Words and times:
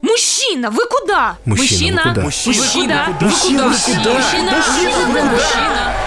Мужчина, 0.00 0.70
вы 0.70 0.86
куда? 0.86 1.36
Мужчина, 1.44 2.02
вы 2.06 2.14
куда? 2.14 2.22
Мужчина, 2.22 2.54
Мужчина, 2.56 3.04
вы 3.10 3.14
куда? 3.14 3.26
Мужчина, 3.26 3.64
Вы 3.64 3.68
вы 3.68 3.76
куда? 3.76 4.14
Мужчина, 4.14 4.52
Мужчина, 4.56 4.96
вы 5.08 5.20
Мужчина, 5.20 5.68
куда? 5.68 5.99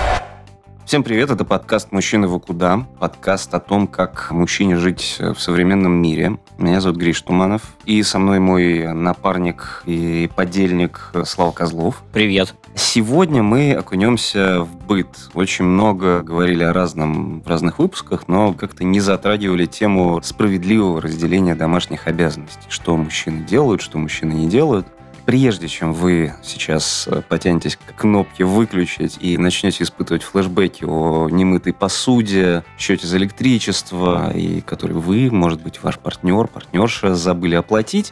Всем 0.93 1.01
привет, 1.01 1.31
это 1.31 1.43
подкаст 1.43 1.91
«Мужчина 1.91 2.27
вы 2.27 2.39
куда?». 2.39 2.85
Подкаст 2.99 3.51
о 3.55 3.59
том, 3.59 3.87
как 3.87 4.29
мужчине 4.29 4.77
жить 4.77 5.17
в 5.17 5.39
современном 5.39 5.91
мире. 5.93 6.37
Меня 6.59 6.81
зовут 6.81 6.99
Гриш 6.99 7.19
Туманов, 7.19 7.63
и 7.85 8.03
со 8.03 8.19
мной 8.19 8.37
мой 8.37 8.93
напарник 8.93 9.81
и 9.87 10.29
подельник 10.35 11.11
Слава 11.25 11.51
Козлов. 11.51 12.03
Привет. 12.13 12.53
Сегодня 12.75 13.41
мы 13.41 13.73
окунемся 13.73 14.61
в 14.61 14.85
быт. 14.85 15.07
Очень 15.33 15.65
много 15.65 16.21
говорили 16.21 16.61
о 16.61 16.73
разном 16.73 17.41
в 17.41 17.47
разных 17.47 17.79
выпусках, 17.79 18.27
но 18.27 18.53
как-то 18.53 18.83
не 18.83 18.99
затрагивали 18.99 19.65
тему 19.65 20.21
справедливого 20.21 21.01
разделения 21.01 21.55
домашних 21.55 22.05
обязанностей. 22.05 22.67
Что 22.69 22.95
мужчины 22.97 23.43
делают, 23.43 23.81
что 23.81 23.97
мужчины 23.97 24.33
не 24.33 24.47
делают. 24.47 24.85
Прежде 25.25 25.69
чем 25.69 25.93
вы 25.93 26.33
сейчас 26.43 27.07
э, 27.07 27.21
потянетесь 27.21 27.77
к 27.77 27.95
кнопке 27.95 28.43
«выключить» 28.43 29.17
и 29.21 29.37
начнете 29.37 29.85
испытывать 29.85 30.21
флешбеки 30.21 30.83
о 30.83 31.29
немытой 31.29 31.71
посуде, 31.71 32.63
счете 32.77 33.07
за 33.07 33.17
электричество, 33.17 34.35
и 34.35 34.59
который 34.59 34.97
вы, 34.97 35.31
может 35.31 35.61
быть, 35.63 35.81
ваш 35.81 35.97
партнер, 35.97 36.47
партнерша 36.47 37.15
забыли 37.15 37.55
оплатить, 37.55 38.11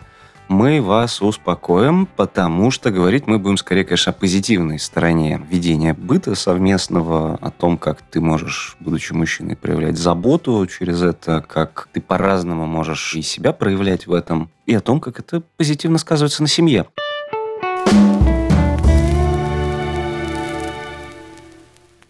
мы 0.52 0.82
вас 0.82 1.22
успокоим, 1.22 2.06
потому 2.06 2.72
что 2.72 2.92
говорить 2.92 3.26
мы 3.26 3.40
будем 3.40 3.58
скорее, 3.58 3.86
конечно, 3.86 4.12
о 4.12 4.14
позитивной 4.14 4.80
стороне 4.80 5.42
ведения 5.50 5.94
быта 5.94 6.36
совместного, 6.36 7.36
о 7.36 7.50
том, 7.52 7.78
как 7.78 8.02
ты 8.02 8.20
можешь, 8.20 8.76
будучи 8.82 9.14
мужчиной, 9.14 9.56
проявлять 9.56 9.98
заботу 9.98 10.68
через 10.68 11.02
это, 11.02 11.44
как 11.48 11.88
ты 11.94 12.02
по-разному 12.02 12.66
можешь 12.66 13.16
и 13.16 13.22
себя 13.22 13.54
проявлять 13.54 14.08
в 14.08 14.14
этом, 14.14 14.52
и 14.66 14.76
о 14.76 14.82
том, 14.82 15.00
как 15.00 15.20
это 15.20 15.42
позитивно 15.58 15.98
сказывается 15.98 16.42
на 16.42 16.50
семье. 16.50 16.86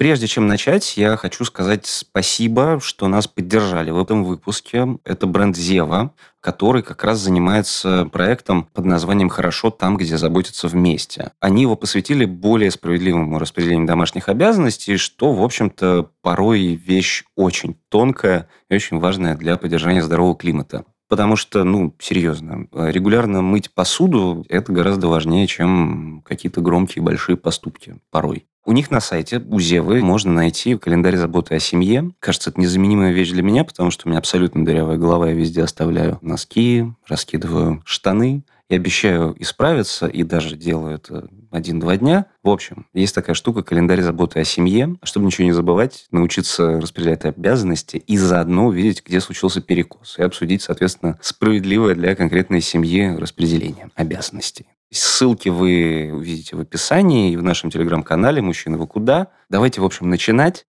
Прежде 0.01 0.25
чем 0.25 0.47
начать, 0.47 0.97
я 0.97 1.15
хочу 1.15 1.45
сказать 1.45 1.85
спасибо, 1.85 2.79
что 2.81 3.07
нас 3.07 3.27
поддержали 3.27 3.91
в 3.91 4.01
этом 4.01 4.23
выпуске. 4.23 4.97
Это 5.03 5.27
бренд 5.27 5.55
Зева, 5.55 6.15
который 6.39 6.81
как 6.81 7.03
раз 7.03 7.19
занимается 7.19 8.09
проектом 8.11 8.63
под 8.63 8.85
названием 8.85 9.29
«Хорошо 9.29 9.69
там, 9.69 9.97
где 9.97 10.17
заботятся 10.17 10.67
вместе». 10.67 11.33
Они 11.39 11.61
его 11.61 11.75
посвятили 11.75 12.25
более 12.25 12.71
справедливому 12.71 13.37
распределению 13.37 13.85
домашних 13.85 14.27
обязанностей, 14.27 14.97
что, 14.97 15.33
в 15.33 15.43
общем-то, 15.43 16.09
порой 16.23 16.73
вещь 16.73 17.25
очень 17.35 17.77
тонкая 17.89 18.49
и 18.71 18.73
очень 18.73 18.97
важная 18.97 19.35
для 19.37 19.55
поддержания 19.55 20.01
здорового 20.01 20.35
климата. 20.35 20.83
Потому 21.09 21.35
что, 21.35 21.63
ну, 21.63 21.93
серьезно, 21.99 22.65
регулярно 22.71 23.43
мыть 23.43 23.71
посуду– 23.71 24.43
это 24.49 24.71
гораздо 24.71 25.09
важнее, 25.09 25.45
чем 25.45 26.23
какие-то 26.25 26.61
громкие 26.61 27.03
большие 27.03 27.37
поступки 27.37 27.97
порой. 28.09 28.47
У 28.63 28.73
них 28.73 28.91
на 28.91 28.99
сайте, 28.99 29.39
у 29.39 29.59
Зевы, 29.59 30.01
можно 30.01 30.31
найти 30.31 30.77
календарь 30.77 31.17
заботы 31.17 31.55
о 31.55 31.59
семье. 31.59 32.11
Кажется, 32.19 32.51
это 32.51 32.61
незаменимая 32.61 33.11
вещь 33.11 33.31
для 33.31 33.41
меня, 33.41 33.63
потому 33.63 33.89
что 33.89 34.07
у 34.07 34.09
меня 34.09 34.19
абсолютно 34.19 34.63
дырявая 34.63 34.97
голова, 34.97 35.29
я 35.29 35.33
везде 35.33 35.63
оставляю 35.63 36.19
носки, 36.21 36.85
раскидываю 37.07 37.81
штаны. 37.85 38.43
Я 38.69 38.77
обещаю 38.77 39.35
исправиться 39.37 40.07
и 40.07 40.23
даже 40.23 40.55
делаю 40.55 40.95
это 40.95 41.27
один-два 41.51 41.97
дня. 41.97 42.27
В 42.41 42.49
общем, 42.49 42.85
есть 42.93 43.13
такая 43.13 43.33
штука 43.33 43.63
календарь 43.63 44.01
заботы 44.01 44.39
о 44.39 44.45
семье. 44.45 44.95
Чтобы 45.03 45.25
ничего 45.25 45.43
не 45.43 45.51
забывать, 45.51 46.05
научиться 46.11 46.79
распределять 46.79 47.25
обязанности 47.25 47.97
и 47.97 48.15
заодно 48.15 48.67
увидеть, 48.67 49.03
где 49.05 49.19
случился 49.19 49.59
перекос. 49.59 50.17
И 50.19 50.23
обсудить, 50.23 50.61
соответственно, 50.61 51.19
справедливое 51.21 51.95
для 51.95 52.15
конкретной 52.15 52.61
семьи 52.61 53.13
распределение 53.17 53.89
обязанностей. 53.95 54.67
Ссылки 54.93 55.47
вы 55.47 56.11
увидите 56.13 56.57
в 56.57 56.59
описании 56.59 57.31
и 57.31 57.37
в 57.37 57.43
нашем 57.43 57.71
телеграм-канале 57.71 58.41
«Мужчина, 58.41 58.77
вы 58.77 58.87
куда?». 58.87 59.27
Давайте, 59.49 59.79
в 59.79 59.85
общем, 59.85 60.09
начинать. 60.09 60.65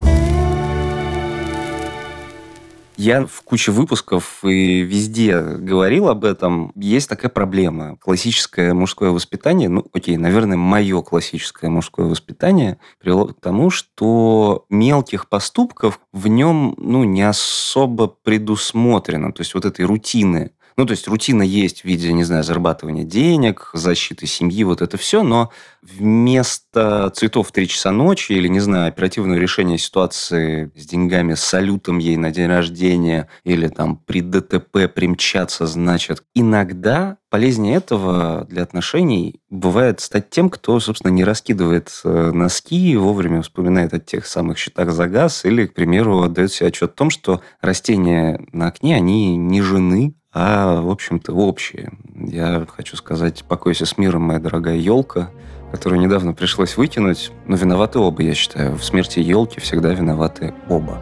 Я 2.97 3.25
в 3.25 3.41
куче 3.43 3.71
выпусков 3.71 4.43
и 4.43 4.81
везде 4.81 5.39
говорил 5.39 6.09
об 6.09 6.25
этом. 6.25 6.73
Есть 6.75 7.07
такая 7.07 7.31
проблема. 7.31 7.95
Классическое 7.95 8.73
мужское 8.73 9.11
воспитание, 9.11 9.69
ну, 9.69 9.85
окей, 9.93 10.17
наверное, 10.17 10.57
мое 10.57 11.01
классическое 11.01 11.69
мужское 11.69 12.05
воспитание 12.05 12.77
привело 12.99 13.27
к 13.27 13.39
тому, 13.39 13.69
что 13.69 14.65
мелких 14.69 15.29
поступков 15.29 16.01
в 16.11 16.27
нем, 16.27 16.75
ну, 16.75 17.05
не 17.05 17.21
особо 17.21 18.07
предусмотрено. 18.07 19.31
То 19.31 19.43
есть 19.43 19.53
вот 19.53 19.63
этой 19.63 19.85
рутины 19.85 20.51
ну, 20.79 20.85
то 20.85 20.91
есть 20.91 21.09
рутина 21.09 21.43
есть 21.43 21.81
в 21.81 21.85
виде, 21.85 22.13
не 22.13 22.23
знаю, 22.23 22.41
зарабатывания 22.45 23.03
денег, 23.03 23.69
защиты 23.73 24.27
семьи, 24.27 24.63
вот 24.63 24.81
это 24.81 24.95
все, 24.95 25.23
но 25.23 25.51
вместо 25.81 27.11
цветов 27.13 27.49
в 27.49 27.51
3 27.51 27.67
часа 27.67 27.91
ночи 27.91 28.31
или, 28.31 28.47
не 28.47 28.61
знаю, 28.61 28.87
оперативного 28.87 29.37
решения 29.37 29.77
ситуации 29.77 30.71
с 30.77 30.85
деньгами, 30.85 31.33
с 31.33 31.41
салютом 31.41 31.97
ей 31.97 32.15
на 32.15 32.31
день 32.31 32.47
рождения 32.47 33.27
или 33.43 33.67
там 33.67 33.97
при 33.97 34.21
ДТП 34.21 34.87
примчаться, 34.87 35.67
значит, 35.67 36.23
иногда 36.33 37.17
полезнее 37.29 37.75
этого 37.75 38.47
для 38.49 38.63
отношений 38.63 39.41
бывает 39.49 39.99
стать 39.99 40.29
тем, 40.29 40.49
кто, 40.49 40.79
собственно, 40.79 41.11
не 41.11 41.25
раскидывает 41.25 41.91
э, 42.05 42.31
носки, 42.31 42.95
вовремя 42.95 43.41
вспоминает 43.41 43.93
о 43.93 43.99
тех 43.99 44.25
самых 44.25 44.57
счетах 44.57 44.91
за 44.91 45.07
газ 45.07 45.43
или, 45.43 45.65
к 45.65 45.73
примеру, 45.73 46.21
отдает 46.21 46.53
себе 46.53 46.67
отчет 46.69 46.91
о 46.91 46.93
том, 46.93 47.09
что 47.09 47.41
растения 47.59 48.39
на 48.53 48.67
окне, 48.67 48.95
они 48.95 49.35
не 49.35 49.61
жены, 49.61 50.15
а, 50.31 50.81
в 50.81 50.89
общем-то, 50.89 51.33
общие. 51.33 51.91
Я 52.15 52.65
хочу 52.67 52.95
сказать, 52.95 53.43
покойся 53.45 53.85
с 53.85 53.97
миром, 53.97 54.23
моя 54.23 54.39
дорогая 54.39 54.75
елка, 54.75 55.31
которую 55.71 55.99
недавно 55.99 56.33
пришлось 56.33 56.77
выкинуть. 56.77 57.31
Но 57.45 57.55
виноваты 57.55 57.99
оба, 57.99 58.21
я 58.21 58.33
считаю. 58.33 58.75
В 58.75 58.83
смерти 58.83 59.19
елки 59.19 59.59
всегда 59.59 59.93
виноваты 59.93 60.53
оба. 60.67 61.01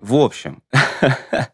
В 0.00 0.16
общем, 0.16 0.62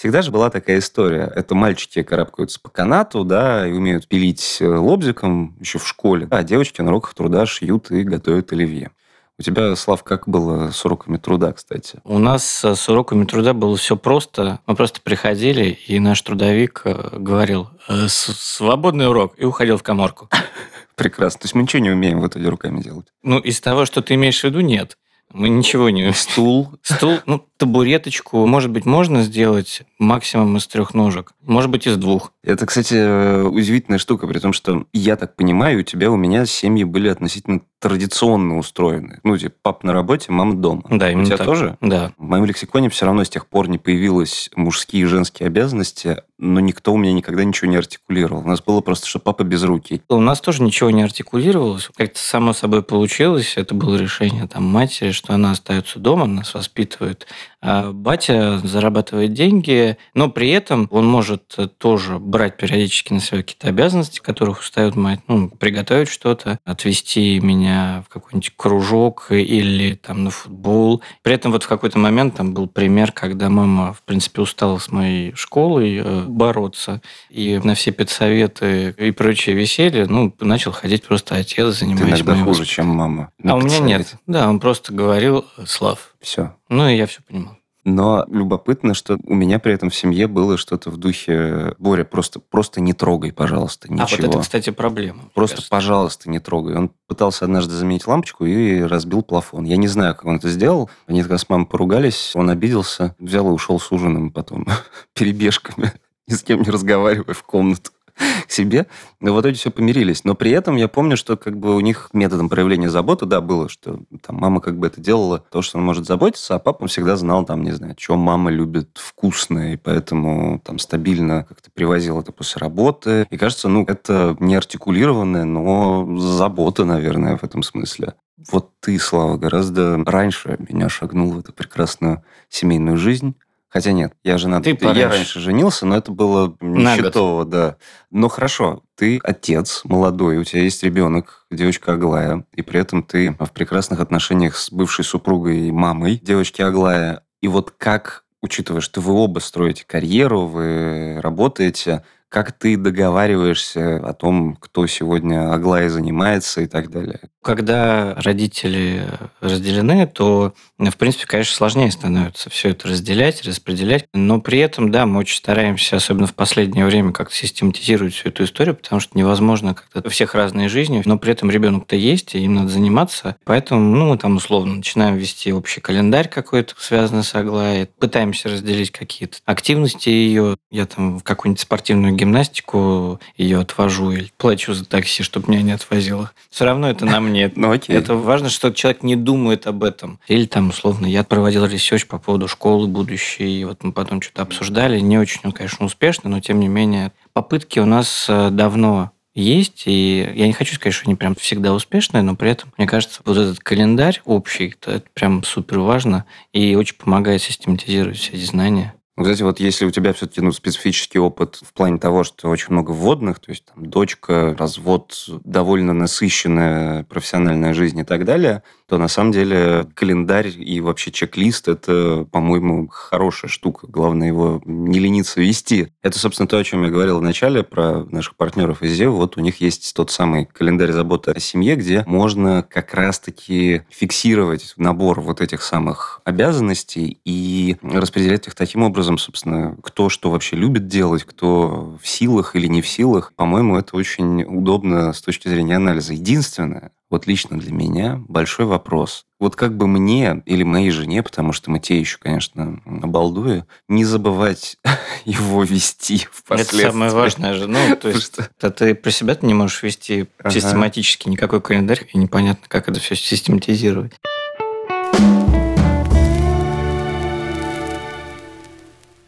Всегда 0.00 0.22
же 0.22 0.30
была 0.30 0.48
такая 0.48 0.78
история. 0.78 1.30
Это 1.34 1.54
мальчики 1.54 2.02
карабкаются 2.02 2.58
по 2.58 2.70
канату, 2.70 3.22
да, 3.22 3.68
и 3.68 3.72
умеют 3.72 4.08
пилить 4.08 4.58
лобзиком 4.60 5.56
еще 5.60 5.78
в 5.78 5.86
школе. 5.86 6.26
А 6.30 6.42
девочки 6.42 6.80
на 6.80 6.88
уроках 6.88 7.12
труда 7.12 7.44
шьют 7.44 7.90
и 7.90 8.02
готовят 8.02 8.50
оливье. 8.50 8.92
У 9.40 9.42
тебя, 9.42 9.74
Слав, 9.74 10.04
как 10.04 10.28
было 10.28 10.70
с 10.70 10.84
уроками 10.84 11.16
труда, 11.16 11.54
кстати? 11.54 11.98
У 12.04 12.18
нас 12.18 12.62
с 12.62 12.88
уроками 12.90 13.24
труда 13.24 13.54
было 13.54 13.74
все 13.74 13.96
просто. 13.96 14.60
Мы 14.66 14.76
просто 14.76 15.00
приходили, 15.00 15.78
и 15.86 15.98
наш 15.98 16.20
трудовик 16.20 16.82
э, 16.84 17.16
говорил 17.16 17.70
«свободный 18.08 19.08
урок» 19.08 19.32
и 19.38 19.46
уходил 19.46 19.78
в 19.78 19.82
коморку. 19.82 20.28
Прекрасно. 20.94 21.40
То 21.40 21.44
есть 21.46 21.54
мы 21.54 21.62
ничего 21.62 21.82
не 21.82 21.88
умеем 21.88 22.20
в 22.20 22.28
итоге 22.28 22.50
руками 22.50 22.82
делать? 22.82 23.06
Ну, 23.22 23.38
из 23.38 23.62
того, 23.62 23.86
что 23.86 24.02
ты 24.02 24.12
имеешь 24.12 24.38
в 24.38 24.44
виду, 24.44 24.60
нет. 24.60 24.98
Мы 25.32 25.48
ничего 25.48 25.88
не... 25.88 26.12
Стул? 26.12 26.74
Стул, 26.82 27.20
ну, 27.24 27.42
табуреточку, 27.56 28.44
может 28.46 28.70
быть, 28.70 28.84
можно 28.84 29.22
сделать 29.22 29.84
максимум 29.98 30.58
из 30.58 30.66
трех 30.66 30.92
ножек. 30.92 31.32
Может 31.40 31.70
быть, 31.70 31.86
из 31.86 31.96
двух. 31.96 32.32
Это, 32.42 32.66
кстати, 32.66 33.42
удивительная 33.42 33.98
штука, 33.98 34.26
при 34.26 34.38
том, 34.38 34.52
что 34.52 34.84
я 34.92 35.16
так 35.16 35.36
понимаю, 35.36 35.80
у 35.80 35.82
тебя, 35.82 36.10
у 36.10 36.16
меня 36.16 36.46
семьи 36.46 36.84
были 36.84 37.08
относительно 37.08 37.60
традиционно 37.80 38.58
устроены. 38.58 39.20
Ну, 39.24 39.36
типа, 39.36 39.54
пап 39.62 39.84
на 39.84 39.92
работе, 39.92 40.30
мама 40.30 40.54
дома. 40.54 40.82
Да, 40.90 41.10
именно 41.10 41.22
У 41.22 41.26
тебя 41.26 41.38
так. 41.38 41.46
тоже? 41.46 41.76
Да. 41.80 42.12
В 42.18 42.22
моем 42.22 42.44
лексиконе 42.44 42.90
все 42.90 43.06
равно 43.06 43.24
с 43.24 43.30
тех 43.30 43.46
пор 43.46 43.68
не 43.68 43.78
появилось 43.78 44.50
мужские 44.54 45.02
и 45.02 45.06
женские 45.06 45.46
обязанности, 45.46 46.22
но 46.38 46.60
никто 46.60 46.92
у 46.92 46.96
меня 46.98 47.12
никогда 47.12 47.42
ничего 47.42 47.70
не 47.70 47.76
артикулировал. 47.76 48.42
У 48.42 48.48
нас 48.48 48.62
было 48.62 48.80
просто, 48.80 49.06
что 49.06 49.18
папа 49.18 49.44
без 49.44 49.62
руки. 49.62 50.02
У 50.08 50.20
нас 50.20 50.40
тоже 50.40 50.62
ничего 50.62 50.90
не 50.90 51.02
артикулировалось. 51.02 51.90
Как-то 51.96 52.18
само 52.18 52.52
собой 52.52 52.82
получилось. 52.82 53.54
Это 53.56 53.74
было 53.74 53.96
решение 53.96 54.46
там 54.46 54.64
матери, 54.64 55.10
что 55.10 55.34
она 55.34 55.52
остается 55.52 55.98
дома, 55.98 56.26
нас 56.26 56.54
воспитывает. 56.54 57.26
А 57.62 57.92
батя 57.92 58.58
зарабатывает 58.62 59.32
деньги, 59.32 59.96
но 60.14 60.30
при 60.30 60.50
этом 60.50 60.86
он 60.90 61.06
может 61.06 61.56
тоже 61.78 62.18
брать 62.18 62.56
периодически 62.56 63.12
на 63.12 63.20
себя 63.20 63.38
какие-то 63.38 63.68
обязанности, 63.68 64.20
которых 64.20 64.60
устает 64.60 64.96
мать. 64.96 65.20
Ну, 65.28 65.48
приготовить 65.48 66.08
что-то, 66.08 66.58
отвезти 66.64 67.38
меня 67.40 67.69
в 68.06 68.08
какой-нибудь 68.08 68.52
кружок 68.56 69.26
или 69.30 69.94
там 69.94 70.24
на 70.24 70.30
футбол. 70.30 71.02
При 71.22 71.34
этом 71.34 71.52
вот 71.52 71.62
в 71.64 71.68
какой-то 71.68 71.98
момент 71.98 72.36
там 72.36 72.52
был 72.54 72.66
пример, 72.66 73.12
когда 73.12 73.48
мама, 73.48 73.92
в 73.92 74.02
принципе, 74.02 74.42
устала 74.42 74.78
с 74.78 74.90
моей 74.90 75.34
школой 75.34 75.96
э, 75.96 76.22
бороться, 76.26 77.00
и 77.28 77.58
на 77.62 77.74
все 77.74 77.90
педсоветы 77.90 78.94
и 78.96 79.10
прочее 79.10 79.56
веселье, 79.56 80.06
ну, 80.06 80.34
начал 80.40 80.72
ходить 80.72 81.04
просто 81.04 81.36
отец, 81.36 81.78
Ты 81.78 81.86
занимаясь 81.86 82.08
иногда 82.20 82.32
моим 82.32 82.44
хуже, 82.44 82.64
чем 82.64 82.86
мама. 82.88 83.30
а 83.44 83.56
у 83.56 83.60
меня 83.60 83.78
нет. 83.78 84.14
Да, 84.26 84.48
он 84.48 84.60
просто 84.60 84.92
говорил 84.92 85.44
Слав. 85.66 86.14
Все. 86.20 86.54
Ну, 86.68 86.88
и 86.88 86.96
я 86.96 87.06
все 87.06 87.20
понимал. 87.22 87.59
Но 87.94 88.24
любопытно, 88.28 88.94
что 88.94 89.18
у 89.24 89.34
меня 89.34 89.58
при 89.58 89.72
этом 89.72 89.90
в 89.90 89.94
семье 89.94 90.26
было 90.26 90.56
что-то 90.56 90.90
в 90.90 90.96
духе 90.96 91.74
«Боря, 91.78 92.04
просто, 92.04 92.40
просто 92.40 92.80
не 92.80 92.92
трогай, 92.92 93.32
пожалуйста, 93.32 93.92
ничего». 93.92 94.06
А 94.06 94.08
вот 94.10 94.20
это, 94.20 94.38
кстати, 94.40 94.70
проблема. 94.70 95.30
Просто, 95.34 95.56
кажется. 95.56 95.70
пожалуйста, 95.70 96.30
не 96.30 96.38
трогай. 96.38 96.76
Он 96.76 96.90
пытался 97.06 97.44
однажды 97.44 97.74
заменить 97.74 98.06
лампочку 98.06 98.44
и 98.44 98.80
разбил 98.82 99.22
плафон. 99.22 99.64
Я 99.64 99.76
не 99.76 99.88
знаю, 99.88 100.14
как 100.14 100.26
он 100.26 100.36
это 100.36 100.48
сделал. 100.48 100.90
Они 101.06 101.22
тогда 101.22 101.38
с 101.38 101.48
мамой 101.48 101.66
поругались, 101.66 102.32
он 102.34 102.50
обиделся, 102.50 103.14
взял 103.18 103.48
и 103.48 103.52
ушел 103.52 103.80
с 103.80 103.90
ужином 103.90 104.30
потом 104.30 104.66
перебежками, 105.14 105.92
ни 106.26 106.34
с 106.34 106.42
кем 106.42 106.62
не 106.62 106.70
разговаривая 106.70 107.34
в 107.34 107.42
комнату 107.42 107.90
к 108.46 108.50
себе. 108.50 108.86
Но 109.20 109.34
в 109.34 109.40
итоге 109.40 109.54
все 109.54 109.70
помирились. 109.70 110.24
Но 110.24 110.34
при 110.34 110.50
этом 110.50 110.76
я 110.76 110.88
помню, 110.88 111.16
что 111.16 111.36
как 111.36 111.58
бы 111.58 111.76
у 111.76 111.80
них 111.80 112.10
методом 112.12 112.48
проявления 112.48 112.90
заботы, 112.90 113.26
да, 113.26 113.40
было, 113.40 113.68
что 113.68 114.00
там 114.24 114.36
мама 114.36 114.60
как 114.60 114.78
бы 114.78 114.86
это 114.86 115.00
делала, 115.00 115.44
то, 115.50 115.62
что 115.62 115.78
она 115.78 115.86
может 115.86 116.06
заботиться, 116.06 116.54
а 116.54 116.58
папа 116.58 116.86
всегда 116.86 117.16
знал 117.16 117.44
там, 117.44 117.62
не 117.62 117.72
знаю, 117.72 117.94
что 117.98 118.16
мама 118.16 118.50
любит 118.50 118.98
вкусное, 118.98 119.74
и 119.74 119.76
поэтому 119.76 120.60
там 120.64 120.78
стабильно 120.78 121.44
как-то 121.48 121.70
привозил 121.72 122.20
это 122.20 122.32
после 122.32 122.60
работы. 122.60 123.26
И 123.30 123.36
кажется, 123.36 123.68
ну, 123.68 123.84
это 123.84 124.36
не 124.40 124.54
артикулированная, 124.54 125.44
но 125.44 126.18
забота, 126.18 126.84
наверное, 126.84 127.36
в 127.36 127.44
этом 127.44 127.62
смысле. 127.62 128.14
Вот 128.50 128.70
ты, 128.80 128.98
Слава, 128.98 129.36
гораздо 129.36 130.02
раньше 130.04 130.56
меня 130.58 130.88
шагнул 130.88 131.32
в 131.32 131.38
эту 131.40 131.52
прекрасную 131.52 132.22
семейную 132.48 132.96
жизнь. 132.96 133.34
Хотя 133.70 133.92
нет, 133.92 134.12
я 134.24 134.36
женат. 134.36 134.64
Ты 134.64 134.70
я 134.70 134.76
пораньше. 134.76 135.08
раньше 135.08 135.40
женился, 135.40 135.86
но 135.86 135.96
это 135.96 136.10
было 136.10 136.56
ничтово, 136.60 137.44
да. 137.44 137.76
Но 138.10 138.28
хорошо, 138.28 138.82
ты 138.96 139.20
отец 139.22 139.82
молодой, 139.84 140.38
у 140.38 140.44
тебя 140.44 140.62
есть 140.62 140.82
ребенок, 140.82 141.46
девочка 141.52 141.92
Аглая, 141.92 142.44
и 142.52 142.62
при 142.62 142.80
этом 142.80 143.04
ты 143.04 143.36
в 143.38 143.52
прекрасных 143.52 144.00
отношениях 144.00 144.56
с 144.56 144.72
бывшей 144.72 145.04
супругой 145.04 145.68
и 145.68 145.70
мамой 145.70 146.18
девочки 146.20 146.60
Аглая. 146.62 147.22
И 147.40 147.46
вот 147.46 147.70
как, 147.70 148.24
учитывая, 148.42 148.80
что 148.80 149.00
вы 149.00 149.12
оба 149.14 149.38
строите 149.38 149.84
карьеру, 149.86 150.46
вы 150.46 151.20
работаете, 151.20 152.04
как 152.30 152.52
ты 152.52 152.76
договариваешься 152.76 153.96
о 153.96 154.14
том, 154.14 154.56
кто 154.56 154.86
сегодня 154.86 155.52
Аглая 155.52 155.88
занимается 155.88 156.62
и 156.62 156.66
так 156.66 156.90
далее? 156.90 157.18
Когда 157.42 158.14
родители 158.16 159.02
разделены, 159.40 160.06
то, 160.06 160.54
в 160.78 160.96
принципе, 160.96 161.26
конечно, 161.26 161.54
сложнее 161.54 161.90
становится 161.90 162.48
все 162.50 162.70
это 162.70 162.88
разделять, 162.88 163.42
распределять. 163.42 164.06
Но 164.14 164.40
при 164.40 164.58
этом, 164.60 164.92
да, 164.92 165.06
мы 165.06 165.18
очень 165.20 165.38
стараемся, 165.38 165.96
особенно 165.96 166.26
в 166.26 166.34
последнее 166.34 166.86
время, 166.86 167.12
как-то 167.12 167.34
систематизировать 167.34 168.14
всю 168.14 168.28
эту 168.28 168.44
историю, 168.44 168.76
потому 168.76 169.00
что 169.00 169.18
невозможно 169.18 169.74
как-то 169.74 170.06
у 170.06 170.10
всех 170.10 170.34
разные 170.34 170.68
жизни, 170.68 171.02
но 171.04 171.18
при 171.18 171.32
этом 171.32 171.50
ребенок-то 171.50 171.96
есть, 171.96 172.34
и 172.36 172.44
им 172.44 172.54
надо 172.54 172.68
заниматься. 172.68 173.36
Поэтому, 173.44 173.96
ну, 173.96 174.10
мы 174.10 174.18
там 174.18 174.36
условно 174.36 174.76
начинаем 174.76 175.16
вести 175.16 175.52
общий 175.52 175.80
календарь 175.80 176.28
какой-то, 176.28 176.74
связанный 176.78 177.24
с 177.24 177.34
Аглаей, 177.34 177.86
пытаемся 177.86 178.50
разделить 178.50 178.92
какие-то 178.92 179.38
активности 179.46 180.10
ее. 180.10 180.56
Я 180.70 180.86
там 180.86 181.18
в 181.18 181.24
какую-нибудь 181.24 181.60
спортивную 181.60 182.14
гимнастику 182.20 183.18
ее 183.36 183.60
отвожу 183.60 184.12
или 184.12 184.30
плачу 184.36 184.74
за 184.74 184.84
такси, 184.84 185.22
чтобы 185.22 185.50
меня 185.50 185.62
не 185.62 185.72
отвозило. 185.72 186.30
Все 186.50 186.64
равно 186.64 186.88
это 186.88 187.04
на 187.04 187.20
мне. 187.20 187.50
Ну, 187.60 187.70
окей. 187.72 187.94
Это 187.94 188.14
важно, 188.14 188.48
что 188.48 188.70
человек 188.70 189.02
не 189.02 189.16
думает 189.16 189.66
об 189.66 189.84
этом. 189.84 190.18
Или 190.28 190.46
там, 190.46 190.70
условно, 190.70 191.04
я 191.04 191.24
проводил 191.24 191.66
research 191.66 192.06
по 192.06 192.18
поводу 192.18 192.48
школы 192.48 192.86
будущей, 192.86 193.60
и 193.60 193.64
вот 193.64 193.82
мы 193.82 193.92
потом 193.92 194.22
что-то 194.22 194.42
обсуждали. 194.42 194.98
Не 194.98 195.18
очень 195.18 195.40
он, 195.44 195.52
конечно, 195.52 195.84
успешный, 195.84 196.30
но 196.30 196.40
тем 196.40 196.58
не 196.60 196.68
менее 196.68 197.12
попытки 197.34 197.78
у 197.80 197.84
нас 197.84 198.26
э, 198.28 198.48
давно 198.50 199.10
есть, 199.34 199.84
и 199.86 200.32
я 200.34 200.46
не 200.46 200.52
хочу 200.52 200.74
сказать, 200.74 200.94
что 200.94 201.06
они 201.06 201.16
прям 201.16 201.34
всегда 201.34 201.72
успешные, 201.72 202.22
но 202.22 202.34
при 202.34 202.50
этом, 202.50 202.72
мне 202.76 202.86
кажется, 202.86 203.20
вот 203.24 203.36
этот 203.36 203.60
календарь 203.60 204.20
общий, 204.24 204.74
это 204.80 205.02
прям 205.14 205.44
супер 205.44 205.80
важно 205.80 206.24
и 206.52 206.74
очень 206.74 206.96
помогает 206.96 207.42
систематизировать 207.42 208.18
все 208.18 208.32
эти 208.32 208.44
знания. 208.44 208.94
Кстати, 209.22 209.42
вот 209.42 209.60
если 209.60 209.84
у 209.84 209.90
тебя 209.90 210.12
все-таки 210.12 210.40
ну, 210.40 210.50
специфический 210.50 211.18
опыт 211.18 211.60
в 211.62 211.72
плане 211.74 211.98
того, 211.98 212.24
что 212.24 212.48
очень 212.48 212.68
много 212.70 212.92
вводных, 212.92 213.38
то 213.38 213.50
есть 213.50 213.64
там 213.66 213.86
дочка, 213.86 214.56
развод, 214.58 215.14
довольно 215.44 215.92
насыщенная 215.92 217.04
профессиональная 217.04 217.74
жизнь 217.74 217.98
и 217.98 218.04
так 218.04 218.24
далее, 218.24 218.62
то 218.90 218.98
на 218.98 219.06
самом 219.06 219.30
деле 219.30 219.86
календарь 219.94 220.48
и 220.48 220.80
вообще 220.80 221.12
чек-лист– 221.12 221.68
это, 221.68 222.26
по-моему, 222.32 222.88
хорошая 222.88 223.48
штука. 223.48 223.86
Главное 223.86 224.26
его 224.26 224.60
не 224.64 224.98
лениться 224.98 225.40
вести. 225.40 225.92
Это, 226.02 226.18
собственно, 226.18 226.48
то, 226.48 226.58
о 226.58 226.64
чем 226.64 226.82
я 226.82 226.90
говорил 226.90 227.20
в 227.20 227.22
начале 227.22 227.62
про 227.62 228.04
наших 228.06 228.34
партнеров 228.34 228.82
из 228.82 228.92
ЗЕВ. 228.94 229.12
Вот 229.12 229.36
у 229.36 229.40
них 229.42 229.60
есть 229.60 229.94
тот 229.94 230.10
самый 230.10 230.46
календарь 230.46 230.90
заботы 230.90 231.30
о 231.30 231.38
семье, 231.38 231.76
где 231.76 232.02
можно 232.04 232.64
как 232.68 232.92
раз-таки 232.92 233.82
фиксировать 233.90 234.74
набор 234.76 235.20
вот 235.20 235.40
этих 235.40 235.62
самых 235.62 236.20
обязанностей 236.24 237.20
и 237.24 237.76
распределять 237.82 238.48
их 238.48 238.56
таким 238.56 238.82
образом, 238.82 239.09
собственно, 239.18 239.76
кто 239.82 240.08
что 240.08 240.30
вообще 240.30 240.56
любит 240.56 240.86
делать, 240.88 241.24
кто 241.24 241.96
в 242.02 242.06
силах 242.06 242.56
или 242.56 242.66
не 242.66 242.82
в 242.82 242.88
силах. 242.88 243.32
По-моему, 243.36 243.76
это 243.76 243.96
очень 243.96 244.42
удобно 244.44 245.12
с 245.12 245.20
точки 245.22 245.48
зрения 245.48 245.76
анализа. 245.76 246.12
Единственное, 246.12 246.92
вот 247.10 247.26
лично 247.26 247.58
для 247.58 247.72
меня 247.72 248.22
большой 248.28 248.66
вопрос. 248.66 249.24
Вот 249.40 249.56
как 249.56 249.76
бы 249.76 249.88
мне 249.88 250.42
или 250.46 250.62
моей 250.62 250.90
жене, 250.90 251.22
потому 251.22 251.52
что 251.52 251.70
мы 251.70 251.80
те 251.80 251.98
еще, 251.98 252.18
конечно, 252.18 252.80
обалдуя, 252.84 253.66
не 253.88 254.04
забывать 254.04 254.76
его 255.24 255.64
вести 255.64 256.28
впоследствии. 256.30 256.80
Это 256.82 256.92
самое 256.92 257.10
важное 257.12 257.54
же. 257.54 257.66
Ну, 257.66 257.96
то 257.96 258.08
есть, 258.10 258.34
что- 258.58 258.70
ты 258.70 258.94
про 258.94 259.10
себя 259.10 259.36
не 259.42 259.54
можешь 259.54 259.82
вести 259.82 260.28
Ага. 260.38 260.50
систематически 260.50 261.28
никакой 261.28 261.60
календарь, 261.60 262.06
и 262.12 262.18
непонятно, 262.18 262.66
как 262.68 262.88
это 262.88 263.00
все 263.00 263.16
систематизировать. 263.16 264.12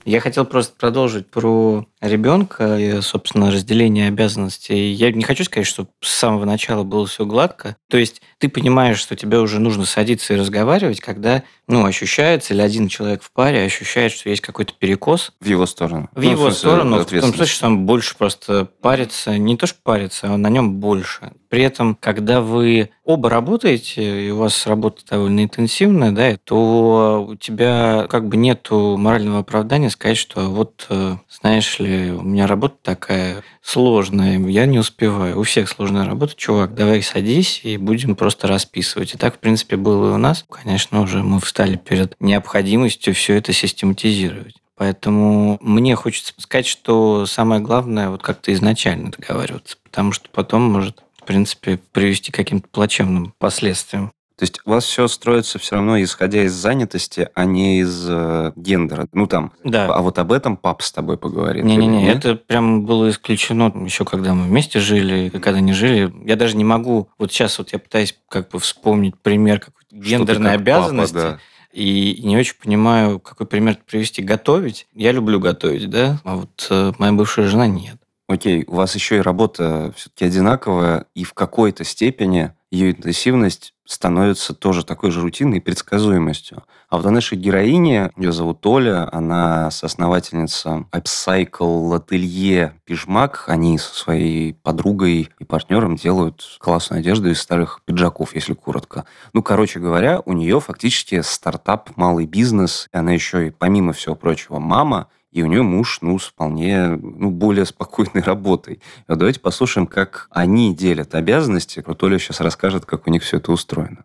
Я 0.05 0.21
хотел 0.21 0.45
просто 0.45 0.75
продолжить 0.79 1.29
про 1.29 1.87
ребенка 2.01 2.77
и, 2.79 3.01
собственно, 3.01 3.51
разделение 3.51 4.09
обязанностей. 4.09 4.91
Я 4.93 5.13
не 5.13 5.23
хочу 5.23 5.45
сказать, 5.45 5.67
что 5.67 5.87
с 6.01 6.09
самого 6.11 6.45
начала 6.45 6.83
было 6.83 7.07
все 7.07 7.25
гладко. 7.25 7.77
То 7.89 7.97
есть 7.99 8.23
ты 8.39 8.49
понимаешь, 8.49 8.99
что 8.99 9.15
тебе 9.17 9.39
уже 9.39 9.61
нужно 9.61 9.85
садиться 9.85 10.35
и 10.35 10.37
разговаривать, 10.37 11.01
когда 11.01 11.45
ну, 11.69 11.85
ощущается, 11.85 12.55
или 12.55 12.61
один 12.61 12.89
человек 12.89 13.23
в 13.23 13.31
паре 13.33 13.65
ощущает, 13.65 14.13
что 14.13 14.29
есть 14.29 14.43
какой-то 14.43 14.73
перекос, 14.79 15.33
В 15.41 15.47
его 15.47 15.67
сторону. 15.67 16.09
в 16.13 16.23
Ну, 16.23 16.31
его 16.31 16.43
смысле, 16.51 16.59
сторону, 16.59 16.99
в 16.99 17.05
том 17.07 17.21
смысле, 17.35 17.47
что 17.47 17.67
он 17.67 17.87
больше 17.87 18.17
просто 18.17 18.65
парится, 18.81 19.39
не 19.39 19.57
то 19.57 19.67
что 19.67 19.79
парится, 19.83 20.33
а 20.33 20.37
на 20.37 20.49
нем 20.49 20.75
больше. 20.81 21.33
При 21.53 21.65
этом, 21.65 21.99
когда 22.01 22.41
вы 22.41 22.89
оба 23.05 23.29
работаете, 23.29 24.27
и 24.27 24.31
у 24.31 24.39
вас 24.39 24.67
работа 24.67 25.03
довольно 25.07 25.45
интенсивная, 25.45 26.11
да, 26.11 26.35
то 26.43 27.27
у 27.29 27.35
тебя 27.35 28.07
как 28.09 28.27
бы 28.27 28.39
нету 28.39 28.97
морального 28.97 29.41
оправдания 29.41 29.91
сказать, 29.91 30.17
что 30.17 30.49
вот, 30.49 30.87
э, 30.89 31.17
знаешь 31.29 31.79
ли, 31.79 32.11
у 32.13 32.23
меня 32.23 32.47
работа 32.47 32.77
такая 32.81 33.45
сложная, 33.61 34.39
я 34.49 34.65
не 34.65 34.79
успеваю. 34.79 35.39
У 35.39 35.43
всех 35.43 35.69
сложная 35.69 36.07
работа, 36.07 36.33
чувак, 36.35 36.75
давай 36.75 37.03
садись 37.03 37.61
и 37.65 37.77
будем 37.77 38.17
просто 38.17 38.49
расписывать. 38.49 39.13
И 39.13 39.19
так, 39.19 39.35
в 39.35 39.39
принципе, 39.39 39.77
было 39.77 40.13
и 40.13 40.15
у 40.15 40.19
нас. 40.19 40.47
Конечно, 40.49 41.03
уже 41.03 41.23
мы 41.23 41.39
встали 41.39 41.77
перед 41.77 42.17
необходимостью 42.19 43.13
все 43.13 43.35
это 43.35 43.53
систематизировать. 43.53 44.55
Поэтому 44.75 45.59
мне 45.61 45.97
хочется 45.97 46.33
сказать, 46.39 46.67
что 46.67 47.27
самое 47.27 47.61
главное 47.61 48.09
вот 48.09 48.23
как-то 48.23 48.55
изначально 48.55 49.11
договариваться, 49.11 49.77
потому 49.85 50.13
что 50.13 50.31
потом 50.31 50.63
может, 50.63 51.03
в 51.23 51.27
принципе, 51.27 51.79
привести 51.93 52.33
к 52.33 52.37
каким-то 52.37 52.69
плачевным 52.69 53.35
последствиям. 53.39 54.13
То 54.37 54.45
есть 54.45 54.61
у 54.65 54.71
вас 54.71 54.85
все 54.85 55.07
строится 55.07 55.61
все 55.61 55.77
равно 55.77 56.03
исходя 56.03 56.43
из 56.43 56.53
занятости, 56.53 57.29
а 57.35 57.45
не 57.45 57.79
из 57.81 58.07
э, 58.09 58.53
гендера. 58.57 59.07
Ну 59.13 59.29
там, 59.29 59.53
Да. 59.63 59.87
а 59.87 60.03
вот 60.03 60.19
об 60.19 60.33
этом 60.33 60.57
папа 60.57 60.83
с 60.83 60.91
тобой 60.91 61.17
поговорит. 61.17 61.63
Не-не-не, 61.65 62.09
это 62.09 62.35
прям 62.35 62.85
было 62.85 63.11
исключено 63.11 63.73
еще 63.85 64.05
когда 64.05 64.35
мы 64.35 64.47
вместе 64.49 64.81
жили, 64.81 65.29
когда 65.29 65.61
не 65.61 65.73
жили. 65.73 66.13
Я 66.25 66.35
даже 66.35 66.57
не 66.57 66.65
могу, 66.65 67.09
вот 67.19 67.31
сейчас 67.31 67.59
вот 67.59 67.73
я 67.73 67.79
пытаюсь 67.79 68.19
как 68.29 68.49
бы 68.49 68.59
вспомнить 68.59 69.15
пример 69.17 69.61
какой-то 69.61 69.95
гендерной 69.95 70.57
как 70.57 70.65
папа, 70.65 70.73
обязанности, 70.81 71.15
да. 71.15 71.39
и 71.73 72.21
не 72.25 72.37
очень 72.37 72.55
понимаю, 72.61 73.21
какой 73.21 73.47
пример 73.47 73.79
привести. 73.87 74.23
Готовить. 74.23 74.89
Я 74.93 75.13
люблю 75.13 75.39
готовить, 75.39 75.89
да, 75.89 76.19
а 76.25 76.37
вот 76.37 76.67
э, 76.69 76.93
моя 76.99 77.13
бывшая 77.13 77.47
жена 77.47 77.69
нет. 77.69 77.97
Окей, 78.33 78.65
у 78.67 78.77
вас 78.77 78.95
еще 78.95 79.19
и 79.19 79.21
работа 79.21 79.93
все-таки 79.95 80.25
одинаковая, 80.25 81.05
и 81.15 81.23
в 81.23 81.35
какой-то 81.35 81.85
степени 81.85 82.53
ее 82.71 82.93
интенсивность 82.93 83.75
становится 83.85 84.55
тоже 84.55 84.87
такой 84.87 85.11
же 85.11 85.21
рутинной 85.21 85.59
и 85.59 85.61
предсказуемостью. 85.61 86.63
А 86.89 86.97
вот 86.97 87.05
у 87.05 87.11
нашей 87.11 87.37
героини, 87.37 88.11
ее 88.17 88.33
зовут 88.33 88.67
Оля, 88.67 89.07
она 89.15 89.71
соосновательница 89.71 90.87
Upcycle 90.93 91.95
ателье 91.95 92.81
Пижмак. 92.87 93.45
Они 93.49 93.77
со 93.77 93.95
своей 93.95 94.55
подругой 94.55 95.29
и 95.39 95.45
партнером 95.45 95.97
делают 95.97 96.57
классную 96.59 97.01
одежду 97.01 97.29
из 97.29 97.39
старых 97.39 97.83
пиджаков, 97.85 98.35
если 98.35 98.55
коротко. 98.55 99.05
Ну, 99.35 99.43
короче 99.43 99.79
говоря, 99.79 100.23
у 100.25 100.33
нее 100.33 100.59
фактически 100.59 101.21
стартап, 101.21 101.91
малый 101.97 102.25
бизнес. 102.25 102.89
Она 102.93 103.13
еще 103.13 103.49
и, 103.49 103.51
помимо 103.51 103.93
всего 103.93 104.15
прочего, 104.15 104.59
мама, 104.59 105.09
и 105.33 105.43
у 105.43 105.47
нее 105.47 105.63
муж, 105.63 105.99
ну, 106.03 106.19
с 106.19 106.27
вполне, 106.27 106.89
ну, 106.89 107.31
более 107.31 107.65
спокойной 107.65 108.23
работой. 108.25 108.81
Вот 109.09 109.19
давайте 109.19 109.41
послушаем, 109.41 109.87
как 109.87 110.29
они 110.31 110.75
делят 110.75 111.15
обязанности. 111.15 111.83
Вот 111.87 112.03
Оля 112.03 112.19
сейчас 112.19 112.41
расскажет, 112.41 112.85
как 112.85 113.07
у 113.07 113.11
них 113.11 113.23
все 113.23 113.39
это 113.39 113.51
устроено. 113.51 114.05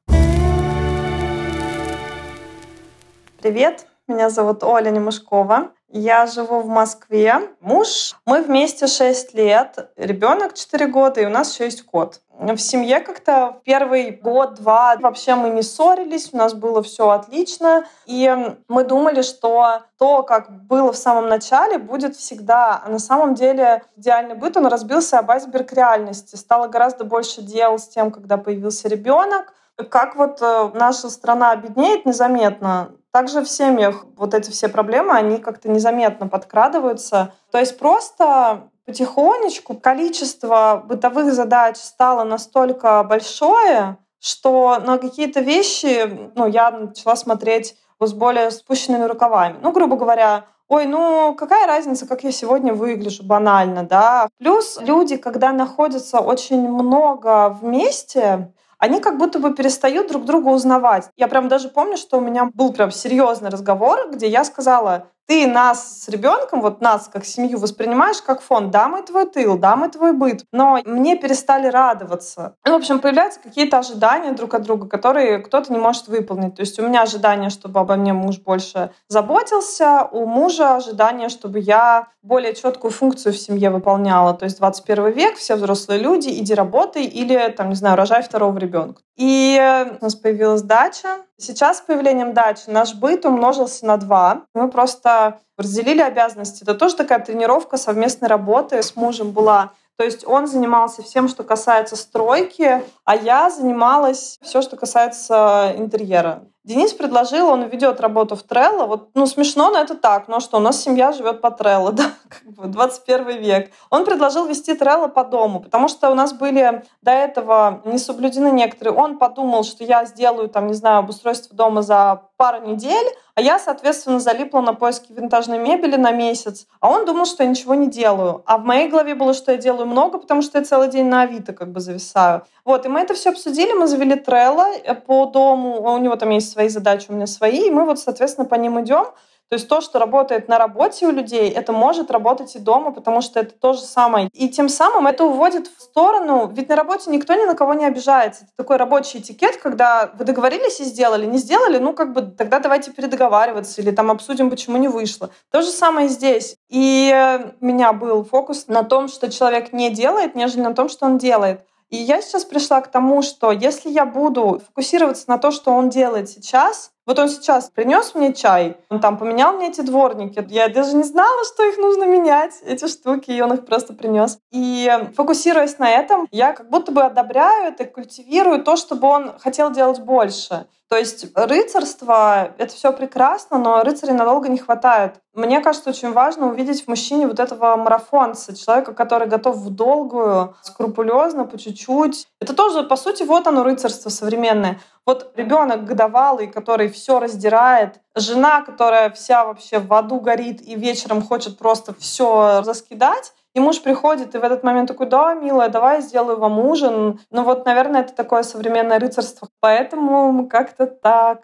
Привет, 3.41 3.87
Меня 4.07 4.29
зовут 4.29 4.63
Оля 4.63 4.89
Немышкова. 4.89 5.71
Я 5.89 6.25
живу 6.25 6.59
в 6.59 6.67
Москве. 6.67 7.35
Муж, 7.61 8.15
мы 8.25 8.41
вместе 8.41 8.87
6 8.87 9.33
лет, 9.33 9.89
ребенок 9.95 10.53
4 10.53 10.87
года, 10.87 11.21
и 11.21 11.25
у 11.25 11.29
нас 11.29 11.53
еще 11.53 11.63
есть 11.63 11.85
кот. 11.85 12.19
В 12.37 12.57
семье 12.57 12.99
как-то 12.99 13.61
первый 13.63 14.11
год-два 14.11 14.97
вообще 14.99 15.35
мы 15.35 15.49
не 15.49 15.63
ссорились, 15.63 16.33
у 16.33 16.37
нас 16.37 16.53
было 16.53 16.83
все 16.83 17.09
отлично. 17.09 17.85
И 18.05 18.29
мы 18.67 18.83
думали, 18.83 19.21
что 19.21 19.83
то, 19.97 20.23
как 20.23 20.51
было 20.67 20.91
в 20.91 20.97
самом 20.97 21.29
начале, 21.29 21.77
будет 21.77 22.17
всегда. 22.17 22.81
А 22.83 22.89
на 22.89 22.99
самом 22.99 23.33
деле 23.33 23.83
идеальный 23.95 24.35
быт, 24.35 24.57
он 24.57 24.67
разбился 24.67 25.19
об 25.19 25.31
айсберг 25.31 25.71
реальности. 25.71 26.35
Стало 26.35 26.67
гораздо 26.67 27.05
больше 27.05 27.41
дел 27.41 27.79
с 27.79 27.87
тем, 27.87 28.11
когда 28.11 28.37
появился 28.37 28.89
ребенок. 28.89 29.53
Как 29.89 30.15
вот 30.15 30.41
э, 30.41 30.71
наша 30.73 31.09
страна 31.09 31.51
обеднеет 31.51 32.05
незаметно, 32.05 32.91
также 33.17 33.41
в 33.41 33.49
семьях 33.49 34.05
вот 34.15 34.35
эти 34.35 34.51
все 34.51 34.69
проблемы, 34.69 35.13
они 35.13 35.39
как-то 35.39 35.69
незаметно 35.69 36.27
подкрадываются. 36.27 37.33
То 37.51 37.57
есть 37.57 37.79
просто 37.79 38.69
потихонечку 38.85 39.73
количество 39.73 40.83
бытовых 40.85 41.33
задач 41.33 41.77
стало 41.77 42.23
настолько 42.23 43.03
большое, 43.03 43.97
что 44.19 44.77
на 44.85 44.99
какие-то 44.99 45.39
вещи 45.39 46.31
ну, 46.35 46.45
я 46.45 46.69
начала 46.69 47.15
смотреть 47.15 47.75
с 47.99 48.13
более 48.13 48.51
спущенными 48.51 49.05
рукавами. 49.05 49.57
Ну, 49.63 49.71
грубо 49.71 49.95
говоря, 49.95 50.45
ой, 50.67 50.85
ну 50.85 51.33
какая 51.33 51.65
разница, 51.65 52.05
как 52.05 52.23
я 52.23 52.31
сегодня 52.31 52.75
выгляжу, 52.75 53.23
банально, 53.23 53.81
да. 53.81 54.27
Плюс 54.37 54.77
люди, 54.79 55.17
когда 55.17 55.51
находятся 55.53 56.19
очень 56.19 56.69
много 56.69 57.49
вместе, 57.49 58.53
они 58.77 58.99
как 59.01 59.17
будто 59.17 59.39
бы 59.39 59.53
перестают 59.53 60.07
друг 60.07 60.25
друга 60.25 60.49
узнавать. 60.49 61.09
Я 61.15 61.27
прям 61.27 61.47
даже 61.47 61.69
помню, 61.69 61.97
что 61.97 62.17
у 62.17 62.21
меня 62.21 62.49
был 62.53 62.73
прям 62.73 62.91
серьезный 62.91 63.49
разговор, 63.49 64.09
где 64.11 64.27
я 64.27 64.43
сказала, 64.43 65.11
ты 65.27 65.45
нас 65.45 66.03
с 66.03 66.07
ребенком, 66.07 66.61
вот 66.61 66.81
нас 66.81 67.09
как 67.11 67.25
семью 67.25 67.59
воспринимаешь 67.59 68.21
как 68.21 68.41
фон. 68.41 68.71
Да, 68.71 68.87
мы 68.87 69.01
твой 69.01 69.25
тыл, 69.25 69.57
да, 69.57 69.75
мы 69.75 69.89
твой 69.89 70.13
быт. 70.13 70.45
Но 70.53 70.79
мне 70.85 71.17
перестали 71.17 71.67
радоваться. 71.67 72.55
И, 72.65 72.69
в 72.69 72.73
общем, 72.73 72.99
появляются 72.99 73.41
какие-то 73.41 73.79
ожидания 73.79 74.31
друг 74.31 74.53
от 74.53 74.63
друга, 74.63 74.87
которые 74.87 75.39
кто-то 75.39 75.71
не 75.71 75.79
может 75.79 76.07
выполнить. 76.07 76.55
То 76.55 76.61
есть 76.61 76.79
у 76.79 76.87
меня 76.87 77.01
ожидание, 77.01 77.49
чтобы 77.49 77.81
обо 77.81 77.95
мне 77.95 78.13
муж 78.13 78.39
больше 78.39 78.91
заботился, 79.09 80.07
у 80.11 80.25
мужа 80.25 80.75
ожидание, 80.75 81.27
чтобы 81.27 81.59
я 81.59 82.07
более 82.21 82.55
четкую 82.55 82.91
функцию 82.91 83.33
в 83.33 83.37
семье 83.37 83.69
выполняла. 83.69 84.33
То 84.33 84.45
есть 84.45 84.57
21 84.59 85.11
век, 85.11 85.35
все 85.35 85.55
взрослые 85.55 85.99
люди, 85.99 86.29
иди 86.29 86.53
работай 86.53 87.03
или, 87.03 87.49
там, 87.49 87.69
не 87.69 87.75
знаю, 87.75 87.97
рожай 87.97 88.23
второго 88.23 88.57
ребенка. 88.57 89.01
И 89.17 89.59
у 89.99 90.03
нас 90.03 90.15
появилась 90.15 90.61
дача. 90.61 91.26
Сейчас 91.39 91.77
с 91.77 91.81
появлением 91.81 92.33
дачи 92.33 92.63
наш 92.67 92.95
быт 92.95 93.23
умножился 93.25 93.85
на 93.85 93.97
два. 93.97 94.41
Мы 94.55 94.69
просто 94.69 95.39
разделили 95.55 96.01
обязанности. 96.01 96.63
Это 96.63 96.73
тоже 96.73 96.95
такая 96.95 97.19
тренировка 97.19 97.77
совместной 97.77 98.27
работы 98.27 98.81
с 98.81 98.95
мужем 98.95 99.31
была. 99.31 99.71
То 99.97 100.03
есть 100.03 100.25
он 100.27 100.47
занимался 100.47 101.03
всем, 101.03 101.27
что 101.27 101.43
касается 101.43 101.95
стройки, 101.95 102.83
а 103.03 103.15
я 103.15 103.49
занималась 103.49 104.37
все, 104.41 104.61
что 104.61 104.77
касается 104.77 105.73
интерьера. 105.75 106.43
Денис 106.67 106.91
предложил, 106.91 107.47
он 107.47 107.63
ведет 107.69 108.01
работу 108.01 108.35
в 108.35 108.43
Trello. 108.43 108.87
Вот, 108.87 109.11
ну, 109.13 109.25
смешно, 109.25 109.71
но 109.71 109.79
это 109.79 109.95
так. 109.95 110.27
Ну 110.27 110.41
что, 110.41 110.57
у 110.57 110.59
нас 110.59 110.83
семья 110.83 111.13
живет 111.13 111.39
по 111.39 111.47
Trello, 111.47 111.91
да, 111.93 112.11
как 112.27 112.43
бы 112.43 112.67
21 112.67 113.41
век. 113.41 113.71
Он 113.89 114.03
предложил 114.03 114.45
вести 114.45 114.73
Trello 114.73 115.07
по 115.07 115.23
дому, 115.23 115.61
потому 115.61 115.87
что 115.87 116.11
у 116.11 116.13
нас 116.13 116.33
были 116.33 116.83
до 117.01 117.11
этого 117.11 117.81
не 117.85 117.97
соблюдены 117.97 118.51
некоторые. 118.51 118.93
Он 118.93 119.17
подумал, 119.17 119.63
что 119.63 119.85
я 119.85 120.03
сделаю, 120.03 120.49
там, 120.49 120.67
не 120.67 120.73
знаю, 120.73 120.99
обустройство 120.99 121.55
дома 121.55 121.83
за 121.83 122.23
пару 122.35 122.67
недель, 122.67 123.07
а 123.35 123.41
я, 123.41 123.59
соответственно, 123.59 124.19
залипла 124.19 124.61
на 124.61 124.73
поиски 124.73 125.13
винтажной 125.13 125.59
мебели 125.59 125.95
на 125.95 126.11
месяц. 126.11 126.67
А 126.79 126.89
он 126.89 127.05
думал, 127.05 127.25
что 127.25 127.43
я 127.43 127.49
ничего 127.49 127.75
не 127.75 127.87
делаю. 127.87 128.41
А 128.45 128.57
в 128.57 128.65
моей 128.65 128.89
голове 128.89 129.15
было, 129.15 129.33
что 129.33 129.51
я 129.51 129.57
делаю 129.57 129.85
много, 129.85 130.17
потому 130.17 130.41
что 130.41 130.57
я 130.57 130.65
целый 130.65 130.89
день 130.89 131.05
на 131.05 131.21
Авито 131.21 131.53
как 131.53 131.71
бы 131.71 131.79
зависаю. 131.79 132.41
Вот, 132.67 132.85
и 132.85 132.89
мы 132.89 132.99
это 132.99 133.13
все 133.13 133.29
обсудили, 133.29 133.71
мы 133.71 133.87
завели 133.87 134.15
Trello 134.15 134.65
э, 134.83 134.93
по 134.93 135.25
дому, 135.25 135.81
у 135.81 135.97
него 135.99 136.17
там 136.17 136.31
есть 136.31 136.51
свои 136.51 136.67
задачи, 136.67 137.05
у 137.07 137.13
меня 137.13 137.25
свои, 137.25 137.67
и 137.67 137.71
мы 137.71 137.85
вот, 137.85 137.97
соответственно, 137.97 138.45
по 138.45 138.55
ним 138.55 138.83
идем. 138.83 139.05
То 139.49 139.53
есть 139.53 139.69
то, 139.69 139.79
что 139.79 139.99
работает 139.99 140.49
на 140.49 140.57
работе 140.57 141.07
у 141.07 141.11
людей, 141.11 141.49
это 141.49 141.71
может 141.71 142.11
работать 142.11 142.53
и 142.57 142.59
дома, 142.59 142.91
потому 142.91 143.21
что 143.21 143.39
это 143.39 143.53
то 143.53 143.71
же 143.71 143.79
самое. 143.79 144.27
И 144.33 144.49
тем 144.49 144.67
самым 144.67 145.07
это 145.07 145.23
уводит 145.23 145.67
в 145.67 145.81
сторону, 145.81 146.51
ведь 146.53 146.67
на 146.67 146.75
работе 146.75 147.09
никто 147.09 147.35
ни 147.35 147.45
на 147.45 147.55
кого 147.55 147.73
не 147.73 147.85
обижается. 147.85 148.43
Это 148.43 148.51
такой 148.57 148.75
рабочий 148.75 149.19
этикет, 149.19 149.55
когда 149.55 150.11
вы 150.19 150.25
договорились 150.25 150.81
и 150.81 150.83
сделали, 150.83 151.25
не 151.25 151.37
сделали, 151.37 151.77
ну 151.77 151.93
как 151.93 152.11
бы 152.11 152.21
тогда 152.21 152.59
давайте 152.59 152.91
передоговариваться 152.91 153.81
или 153.81 153.91
там 153.91 154.11
обсудим, 154.11 154.49
почему 154.49 154.75
не 154.75 154.89
вышло. 154.89 155.29
То 155.51 155.61
же 155.61 155.69
самое 155.69 156.09
здесь. 156.09 156.57
И 156.67 157.39
у 157.61 157.65
меня 157.65 157.93
был 157.93 158.25
фокус 158.25 158.67
на 158.67 158.83
том, 158.83 159.07
что 159.07 159.31
человек 159.31 159.71
не 159.71 159.89
делает, 159.89 160.35
нежели 160.35 160.59
на 160.59 160.75
том, 160.75 160.89
что 160.89 161.05
он 161.05 161.17
делает. 161.17 161.61
И 161.89 161.97
я 161.97 162.21
сейчас 162.21 162.43
пришла 162.43 162.81
к 162.81 162.91
тому, 162.91 163.21
что 163.21 163.51
если 163.51 163.89
я 163.89 164.05
буду 164.05 164.61
фокусироваться 164.65 165.25
на 165.27 165.37
то, 165.37 165.51
что 165.51 165.71
он 165.71 165.89
делает 165.89 166.29
сейчас, 166.29 166.91
вот 167.07 167.17
он 167.19 167.29
сейчас 167.29 167.71
принес 167.73 168.13
мне 168.13 168.33
чай, 168.33 168.77
он 168.89 168.99
там 168.99 169.17
поменял 169.17 169.53
мне 169.53 169.69
эти 169.69 169.81
дворники. 169.81 170.45
Я 170.49 170.67
даже 170.67 170.95
не 170.95 171.03
знала, 171.03 171.43
что 171.45 171.63
их 171.63 171.77
нужно 171.77 172.03
менять, 172.03 172.53
эти 172.63 172.87
штуки, 172.87 173.31
и 173.31 173.41
он 173.41 173.53
их 173.53 173.65
просто 173.65 173.93
принес. 173.93 174.37
И 174.51 174.91
фокусируясь 175.15 175.79
на 175.79 175.89
этом, 175.89 176.27
я 176.31 176.51
как 176.51 176.69
будто 176.69 176.91
бы 176.91 177.01
одобряю 177.01 177.69
это, 177.69 177.85
культивирую 177.85 178.61
то, 178.61 178.75
чтобы 178.75 179.07
он 179.07 179.39
хотел 179.39 179.71
делать 179.71 180.01
больше. 180.01 180.67
То 180.89 180.95
есть 180.95 181.27
рыцарство— 181.35 182.53
это 182.57 182.73
все 182.73 182.93
прекрасно, 182.93 183.57
но 183.57 183.83
рыцарей 183.83 184.13
надолго 184.13 184.47
не 184.47 184.57
хватает. 184.57 185.15
Мне 185.33 185.59
кажется, 185.59 185.89
очень 185.89 186.13
важно 186.13 186.47
увидеть 186.47 186.85
в 186.85 186.87
мужчине 186.87 187.27
вот 187.27 187.41
этого 187.41 187.75
марафонца, 187.75 188.55
человека, 188.55 188.93
который 188.93 189.27
готов 189.27 189.57
в 189.57 189.69
долгую, 189.69 190.55
скрупулезно, 190.61 191.43
по 191.43 191.57
чуть-чуть. 191.57 192.27
Это 192.39 192.53
тоже, 192.53 192.83
по 192.83 192.95
сути, 192.95 193.23
вот 193.23 193.47
оно 193.47 193.63
рыцарство 193.63 194.09
современное. 194.09 194.79
Вот 195.07 195.31
ребенок 195.37 195.85
годовалый, 195.85 196.47
который 196.47 196.89
все 196.89 197.21
раздирает, 197.21 198.01
жена, 198.13 198.61
которая 198.61 199.09
вся 199.09 199.45
вообще 199.45 199.79
в 199.79 199.93
аду 199.93 200.19
горит 200.19 200.61
и 200.61 200.75
вечером 200.75 201.21
хочет 201.21 201.57
просто 201.57 201.93
все 201.97 202.61
раскидать, 202.65 203.33
и 203.55 203.61
муж 203.61 203.81
приходит, 203.81 204.35
и 204.35 204.37
в 204.37 204.43
этот 204.43 204.63
момент 204.63 204.89
такой, 204.89 205.07
да, 205.07 205.33
милая, 205.33 205.69
давай 205.69 205.95
я 205.95 206.01
сделаю 206.01 206.37
вам 206.37 206.59
ужин. 206.59 207.21
Ну 207.31 207.43
вот, 207.43 207.65
наверное, 207.65 208.01
это 208.01 208.13
такое 208.13 208.43
современное 208.43 208.99
рыцарство. 208.99 209.47
Поэтому 209.61 210.47
как-то 210.47 210.85
так. 210.85 211.43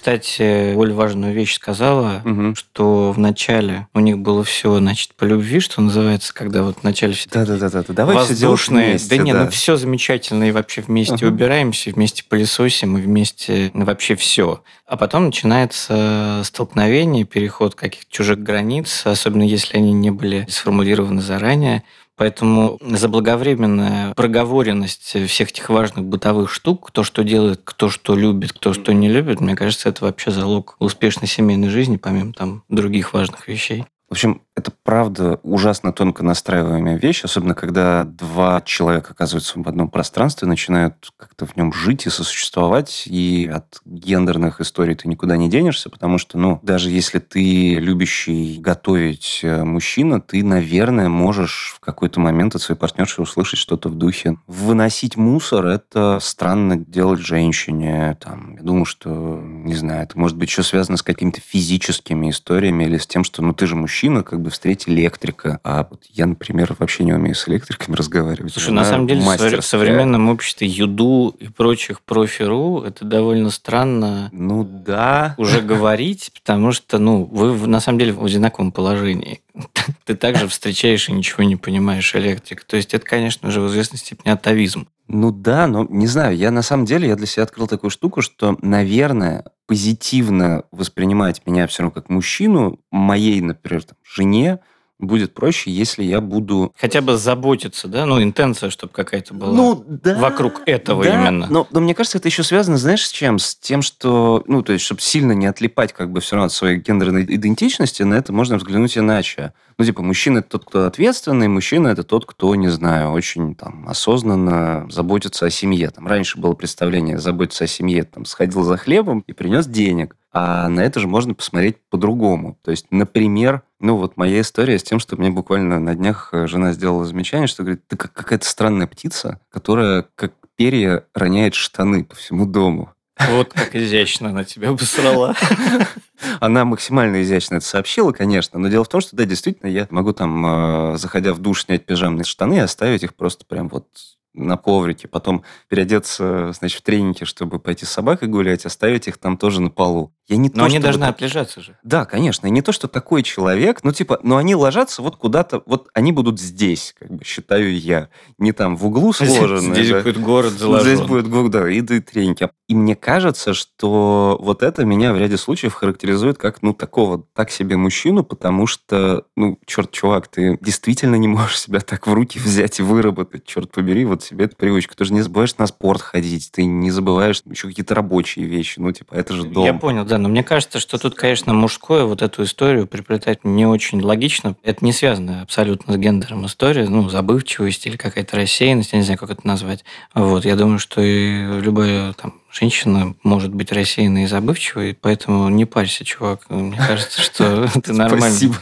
Кстати, 0.00 0.74
Оля 0.76 0.94
важную 0.94 1.34
вещь 1.34 1.56
сказала, 1.56 2.22
угу. 2.24 2.54
что 2.54 3.12
в 3.12 3.18
начале 3.18 3.86
у 3.92 4.00
них 4.00 4.18
было 4.18 4.42
все, 4.42 4.78
значит, 4.78 5.14
по 5.14 5.24
любви, 5.24 5.60
что 5.60 5.82
называется, 5.82 6.32
когда 6.32 6.62
вот 6.62 6.78
в 6.78 6.84
начале 6.84 7.12
все 7.12 7.28
да, 7.30 7.44
да, 7.44 7.58
да, 7.58 7.68
да, 7.68 7.84
давай 7.86 8.16
воздушные. 8.16 8.92
Вместе, 8.92 9.18
да, 9.18 9.22
не, 9.22 9.34
да. 9.34 9.44
ну 9.44 9.50
все 9.50 9.76
замечательно, 9.76 10.44
и 10.44 10.52
вообще 10.52 10.80
вместе 10.80 11.26
угу. 11.26 11.34
убираемся, 11.34 11.90
вместе 11.90 12.24
пылесосим, 12.26 12.96
и 12.96 13.02
вместе 13.02 13.72
ну, 13.74 13.84
вообще 13.84 14.16
все. 14.16 14.62
А 14.86 14.96
потом 14.96 15.26
начинается 15.26 16.40
столкновение, 16.44 17.26
переход 17.26 17.74
каких-то 17.74 18.10
чужих 18.10 18.38
границ, 18.38 19.02
особенно 19.04 19.42
если 19.42 19.76
они 19.76 19.92
не 19.92 20.10
были 20.10 20.46
сформулированы 20.48 21.20
заранее. 21.20 21.84
Поэтому 22.20 22.78
заблаговременная 22.82 24.12
проговоренность 24.12 25.16
всех 25.26 25.52
этих 25.52 25.70
важных 25.70 26.04
бытовых 26.04 26.52
штук, 26.52 26.90
то, 26.90 27.02
что 27.02 27.24
делает, 27.24 27.62
кто 27.64 27.88
что 27.88 28.14
любит, 28.14 28.52
кто 28.52 28.74
что 28.74 28.92
не 28.92 29.08
любит, 29.08 29.40
мне 29.40 29.56
кажется, 29.56 29.88
это 29.88 30.04
вообще 30.04 30.30
залог 30.30 30.76
успешной 30.80 31.28
семейной 31.28 31.70
жизни, 31.70 31.96
помимо 31.96 32.34
там 32.34 32.62
других 32.68 33.14
важных 33.14 33.48
вещей. 33.48 33.86
В 34.10 34.14
общем, 34.14 34.42
это 34.56 34.72
правда 34.82 35.38
ужасно 35.44 35.92
тонко 35.92 36.24
настраиваемая 36.24 36.98
вещь, 36.98 37.22
особенно 37.22 37.54
когда 37.54 38.02
два 38.02 38.60
человека 38.60 39.12
оказываются 39.12 39.60
в 39.60 39.68
одном 39.68 39.88
пространстве, 39.88 40.48
начинают 40.48 41.12
как-то 41.16 41.46
в 41.46 41.56
нем 41.56 41.72
жить 41.72 42.06
и 42.06 42.10
сосуществовать, 42.10 43.04
и 43.06 43.48
от 43.50 43.80
гендерных 43.84 44.60
историй 44.60 44.96
ты 44.96 45.06
никуда 45.06 45.36
не 45.36 45.48
денешься, 45.48 45.90
потому 45.90 46.18
что, 46.18 46.38
ну, 46.38 46.58
даже 46.64 46.90
если 46.90 47.20
ты 47.20 47.76
любящий 47.76 48.58
готовить 48.58 49.40
э, 49.44 49.62
мужчина, 49.62 50.20
ты, 50.20 50.42
наверное, 50.42 51.08
можешь 51.08 51.74
в 51.76 51.78
какой-то 51.78 52.18
момент 52.18 52.56
от 52.56 52.62
своей 52.62 52.78
партнерши 52.80 53.22
услышать 53.22 53.60
что-то 53.60 53.88
в 53.88 53.94
духе. 53.94 54.38
Выносить 54.48 55.16
мусор– 55.16 55.66
это 55.68 56.18
странно 56.20 56.76
делать 56.76 57.20
женщине. 57.20 58.18
Там, 58.20 58.56
я 58.56 58.62
думаю, 58.62 58.86
что, 58.86 59.40
не 59.40 59.76
знаю, 59.76 60.02
это 60.02 60.18
может 60.18 60.36
быть 60.36 60.50
еще 60.50 60.64
связано 60.64 60.96
с 60.96 61.02
какими-то 61.02 61.40
физическими 61.40 62.30
историями 62.30 62.82
или 62.82 62.98
с 62.98 63.06
тем, 63.06 63.22
что, 63.22 63.40
ну, 63.42 63.54
ты 63.54 63.68
же 63.68 63.76
мужчина, 63.76 63.99
мужчина, 64.00 64.22
как 64.22 64.40
бы 64.40 64.48
встретить 64.50 64.88
электрика. 64.88 65.60
А 65.62 65.86
вот 65.88 66.04
я, 66.08 66.24
например, 66.26 66.74
вообще 66.78 67.04
не 67.04 67.12
умею 67.12 67.34
с 67.34 67.46
электриками 67.48 67.94
разговаривать. 67.94 68.54
Слушай, 68.54 68.70
Она 68.70 68.82
на 68.82 68.88
самом 68.88 69.06
деле 69.06 69.20
мастерская. 69.20 69.60
в 69.60 69.66
современном 69.66 70.30
обществе 70.30 70.66
юду 70.66 71.36
и 71.38 71.48
прочих 71.48 72.00
профи.ру 72.00 72.80
это 72.80 73.04
довольно 73.04 73.50
странно 73.50 74.30
ну 74.32 74.64
да. 74.64 75.34
уже 75.36 75.60
говорить, 75.60 76.30
потому 76.32 76.72
что 76.72 76.98
ну, 76.98 77.24
вы 77.24 77.66
на 77.66 77.80
самом 77.80 77.98
деле 77.98 78.12
в 78.12 78.24
одинаковом 78.24 78.72
положении. 78.72 79.42
Ты 80.06 80.14
также 80.14 80.48
встречаешь 80.48 81.10
и 81.10 81.12
ничего 81.12 81.42
не 81.42 81.56
понимаешь 81.56 82.14
электрика. 82.14 82.64
То 82.66 82.76
есть 82.76 82.94
это, 82.94 83.04
конечно 83.04 83.50
же, 83.50 83.60
в 83.60 83.68
известной 83.68 83.98
степени 83.98 84.32
атовизм. 84.32 84.88
Ну 85.08 85.32
да, 85.32 85.66
но 85.66 85.84
не 85.90 86.06
знаю, 86.06 86.36
я 86.36 86.50
на 86.52 86.62
самом 86.62 86.84
деле, 86.84 87.08
я 87.08 87.16
для 87.16 87.26
себя 87.26 87.42
открыл 87.42 87.66
такую 87.66 87.90
штуку, 87.90 88.22
что, 88.22 88.56
наверное, 88.62 89.44
позитивно 89.70 90.64
воспринимать 90.72 91.46
меня 91.46 91.68
все 91.68 91.84
равно 91.84 91.94
как 91.94 92.10
мужчину, 92.10 92.80
моей, 92.90 93.40
например, 93.40 93.84
там, 93.84 93.96
жене, 94.02 94.58
будет 95.00 95.34
проще, 95.34 95.70
если 95.70 96.02
я 96.02 96.20
буду... 96.20 96.72
Хотя 96.78 97.00
бы 97.00 97.16
заботиться, 97.16 97.88
да? 97.88 98.06
Ну, 98.06 98.22
интенция, 98.22 98.70
чтобы 98.70 98.92
какая-то 98.92 99.34
была 99.34 99.52
ну, 99.52 99.84
да, 99.86 100.18
вокруг 100.18 100.62
этого 100.66 101.04
да, 101.04 101.14
именно. 101.14 101.46
Но, 101.50 101.66
но 101.70 101.80
мне 101.80 101.94
кажется, 101.94 102.18
это 102.18 102.28
еще 102.28 102.42
связано, 102.42 102.76
знаешь, 102.78 103.06
с 103.06 103.10
чем? 103.10 103.38
С 103.38 103.56
тем, 103.56 103.82
что, 103.82 104.44
ну, 104.46 104.62
то 104.62 104.72
есть, 104.72 104.84
чтобы 104.84 105.00
сильно 105.00 105.32
не 105.32 105.46
отлипать 105.46 105.92
как 105.92 106.10
бы 106.10 106.20
все 106.20 106.36
равно 106.36 106.46
от 106.46 106.52
своей 106.52 106.78
гендерной 106.78 107.24
идентичности, 107.24 108.02
на 108.02 108.14
это 108.14 108.32
можно 108.32 108.56
взглянуть 108.56 108.96
иначе. 108.96 109.52
Ну, 109.78 109.84
типа, 109.84 110.02
мужчина– 110.02 110.38
это 110.40 110.50
тот, 110.50 110.64
кто 110.66 110.84
ответственный, 110.84 111.48
мужчина– 111.48 111.88
это 111.88 112.02
тот, 112.02 112.26
кто, 112.26 112.54
не 112.54 112.68
знаю, 112.68 113.12
очень 113.12 113.54
там 113.54 113.88
осознанно 113.88 114.86
заботится 114.90 115.46
о 115.46 115.50
семье. 115.50 115.90
Там 115.90 116.06
раньше 116.06 116.38
было 116.38 116.52
представление 116.52 117.18
заботиться 117.18 117.64
о 117.64 117.66
семье, 117.66 118.04
там, 118.04 118.26
сходил 118.26 118.62
за 118.62 118.76
хлебом 118.76 119.24
и 119.26 119.32
принес 119.32 119.66
денег. 119.66 120.16
А 120.32 120.68
на 120.68 120.80
это 120.80 121.00
же 121.00 121.08
можно 121.08 121.34
посмотреть 121.34 121.76
по-другому. 121.90 122.56
То 122.62 122.70
есть, 122.70 122.86
например, 122.90 123.62
ну 123.80 123.96
вот 123.96 124.16
моя 124.16 124.42
история 124.42 124.78
с 124.78 124.82
тем, 124.82 125.00
что 125.00 125.16
мне 125.16 125.30
буквально 125.30 125.80
на 125.80 125.94
днях 125.94 126.30
э, 126.32 126.46
жена 126.46 126.72
сделала 126.72 127.04
замечание, 127.04 127.48
что 127.48 127.62
говорит, 127.62 127.86
ты 127.88 127.96
как 127.96 128.12
какая-то 128.12 128.46
странная 128.46 128.86
птица, 128.86 129.40
которая 129.50 130.06
как 130.14 130.34
перья 130.56 131.04
роняет 131.14 131.54
штаны 131.54 132.04
по 132.04 132.14
всему 132.14 132.46
дому. 132.46 132.92
Вот 133.28 133.52
как 133.52 133.74
изящно 133.74 134.30
она 134.30 134.44
тебя 134.44 134.70
обосрала. 134.70 135.34
Она 136.40 136.64
максимально 136.64 137.22
изящно 137.22 137.56
это 137.56 137.66
сообщила, 137.66 138.12
конечно, 138.12 138.58
но 138.58 138.68
дело 138.68 138.84
в 138.84 138.88
том, 138.88 139.00
что, 139.00 139.16
да, 139.16 139.24
действительно, 139.24 139.68
я 139.68 139.86
могу 139.90 140.12
там, 140.12 140.94
э, 140.94 140.96
заходя 140.98 141.32
в 141.32 141.38
душ, 141.38 141.64
снять 141.64 141.84
пижамные 141.86 142.24
штаны 142.24 142.54
и 142.54 142.58
оставить 142.58 143.02
их 143.02 143.14
просто 143.14 143.44
прям 143.46 143.68
вот 143.68 143.86
на 144.34 144.56
коврике, 144.56 145.08
потом 145.08 145.44
переодеться, 145.68 146.52
значит, 146.52 146.80
в 146.80 146.82
треники, 146.82 147.24
чтобы 147.24 147.58
пойти 147.58 147.84
с 147.84 147.90
собакой 147.90 148.28
гулять, 148.28 148.64
оставить 148.64 149.08
их 149.08 149.18
там 149.18 149.36
тоже 149.36 149.60
на 149.60 149.70
полу. 149.70 150.12
Я 150.28 150.36
не 150.36 150.48
но 150.48 150.60
то, 150.60 150.64
они 150.66 150.78
должны 150.78 151.06
так... 151.06 151.16
отлежаться 151.16 151.60
же. 151.60 151.76
Да, 151.82 152.04
конечно. 152.04 152.46
И 152.46 152.50
не 152.50 152.62
то, 152.62 152.70
что 152.70 152.86
такой 152.86 153.24
человек, 153.24 153.80
ну, 153.82 153.90
типа, 153.90 154.20
но 154.22 154.36
они 154.36 154.54
ложатся 154.54 155.02
вот 155.02 155.16
куда-то, 155.16 155.62
вот 155.66 155.88
они 155.92 156.12
будут 156.12 156.40
здесь, 156.40 156.94
как 156.98 157.10
бы, 157.10 157.24
считаю 157.24 157.76
я. 157.76 158.10
Не 158.38 158.52
там 158.52 158.76
в 158.76 158.86
углу 158.86 159.12
сложены. 159.12 159.74
Здесь 159.74 159.90
да. 159.90 160.02
будет 160.02 160.20
город 160.20 160.52
заложен. 160.52 160.86
Здесь 160.86 161.06
будет 161.06 161.28
город, 161.28 161.50
да, 161.50 161.68
и 161.68 161.82
треники. 161.82 162.48
И 162.68 162.74
мне 162.76 162.94
кажется, 162.94 163.54
что 163.54 164.38
вот 164.40 164.62
это 164.62 164.84
меня 164.84 165.12
в 165.12 165.18
ряде 165.18 165.36
случаев 165.36 165.74
характеризует 165.74 166.38
как, 166.38 166.62
ну, 166.62 166.74
такого, 166.74 167.24
так 167.34 167.50
себе 167.50 167.76
мужчину, 167.76 168.22
потому 168.22 168.68
что, 168.68 169.24
ну, 169.34 169.58
черт, 169.66 169.90
чувак, 169.90 170.28
ты 170.28 170.56
действительно 170.60 171.16
не 171.16 171.26
можешь 171.26 171.58
себя 171.58 171.80
так 171.80 172.06
в 172.06 172.12
руки 172.12 172.38
взять 172.38 172.78
и 172.78 172.84
выработать, 172.84 173.44
черт 173.44 173.72
побери, 173.72 174.04
вот 174.04 174.19
себе 174.22 174.46
эту 174.46 174.56
привычку. 174.56 174.94
Ты 174.94 175.04
же 175.04 175.12
не 175.12 175.22
забываешь 175.22 175.56
на 175.58 175.66
спорт 175.66 176.02
ходить, 176.02 176.50
ты 176.52 176.64
не 176.64 176.90
забываешь 176.90 177.42
еще 177.48 177.68
какие-то 177.68 177.94
рабочие 177.94 178.46
вещи, 178.46 178.78
ну, 178.78 178.92
типа, 178.92 179.14
это 179.14 179.34
же 179.34 179.44
дом. 179.44 179.64
Я 179.64 179.74
понял, 179.74 180.04
да, 180.04 180.18
но 180.18 180.28
мне 180.28 180.42
кажется, 180.42 180.78
что 180.80 180.98
тут, 180.98 181.14
конечно, 181.14 181.52
мужское 181.52 182.04
вот 182.04 182.22
эту 182.22 182.44
историю 182.44 182.86
приплетать 182.86 183.44
не 183.44 183.66
очень 183.66 184.00
логично. 184.00 184.56
Это 184.62 184.84
не 184.84 184.92
связано 184.92 185.42
абсолютно 185.42 185.94
с 185.94 185.96
гендером 185.96 186.46
история, 186.46 186.88
ну, 186.88 187.08
забывчивость 187.08 187.86
или 187.86 187.96
какая-то 187.96 188.36
рассеянность, 188.36 188.92
я 188.92 188.98
не 188.98 189.04
знаю, 189.04 189.18
как 189.18 189.30
это 189.30 189.46
назвать. 189.46 189.84
Вот, 190.14 190.44
я 190.44 190.56
думаю, 190.56 190.78
что 190.78 191.00
и 191.00 191.60
любая 191.60 192.12
там 192.14 192.34
женщина 192.52 193.14
может 193.22 193.54
быть 193.54 193.72
рассеянной 193.72 194.24
и 194.24 194.26
забывчивой, 194.26 194.96
поэтому 195.00 195.48
не 195.48 195.64
парься, 195.64 196.04
чувак. 196.04 196.48
Мне 196.48 196.76
кажется, 196.76 197.20
что 197.20 197.68
ты 197.82 197.92
нормально. 197.92 198.28
Спасибо. 198.28 198.56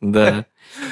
Да. 0.00 0.46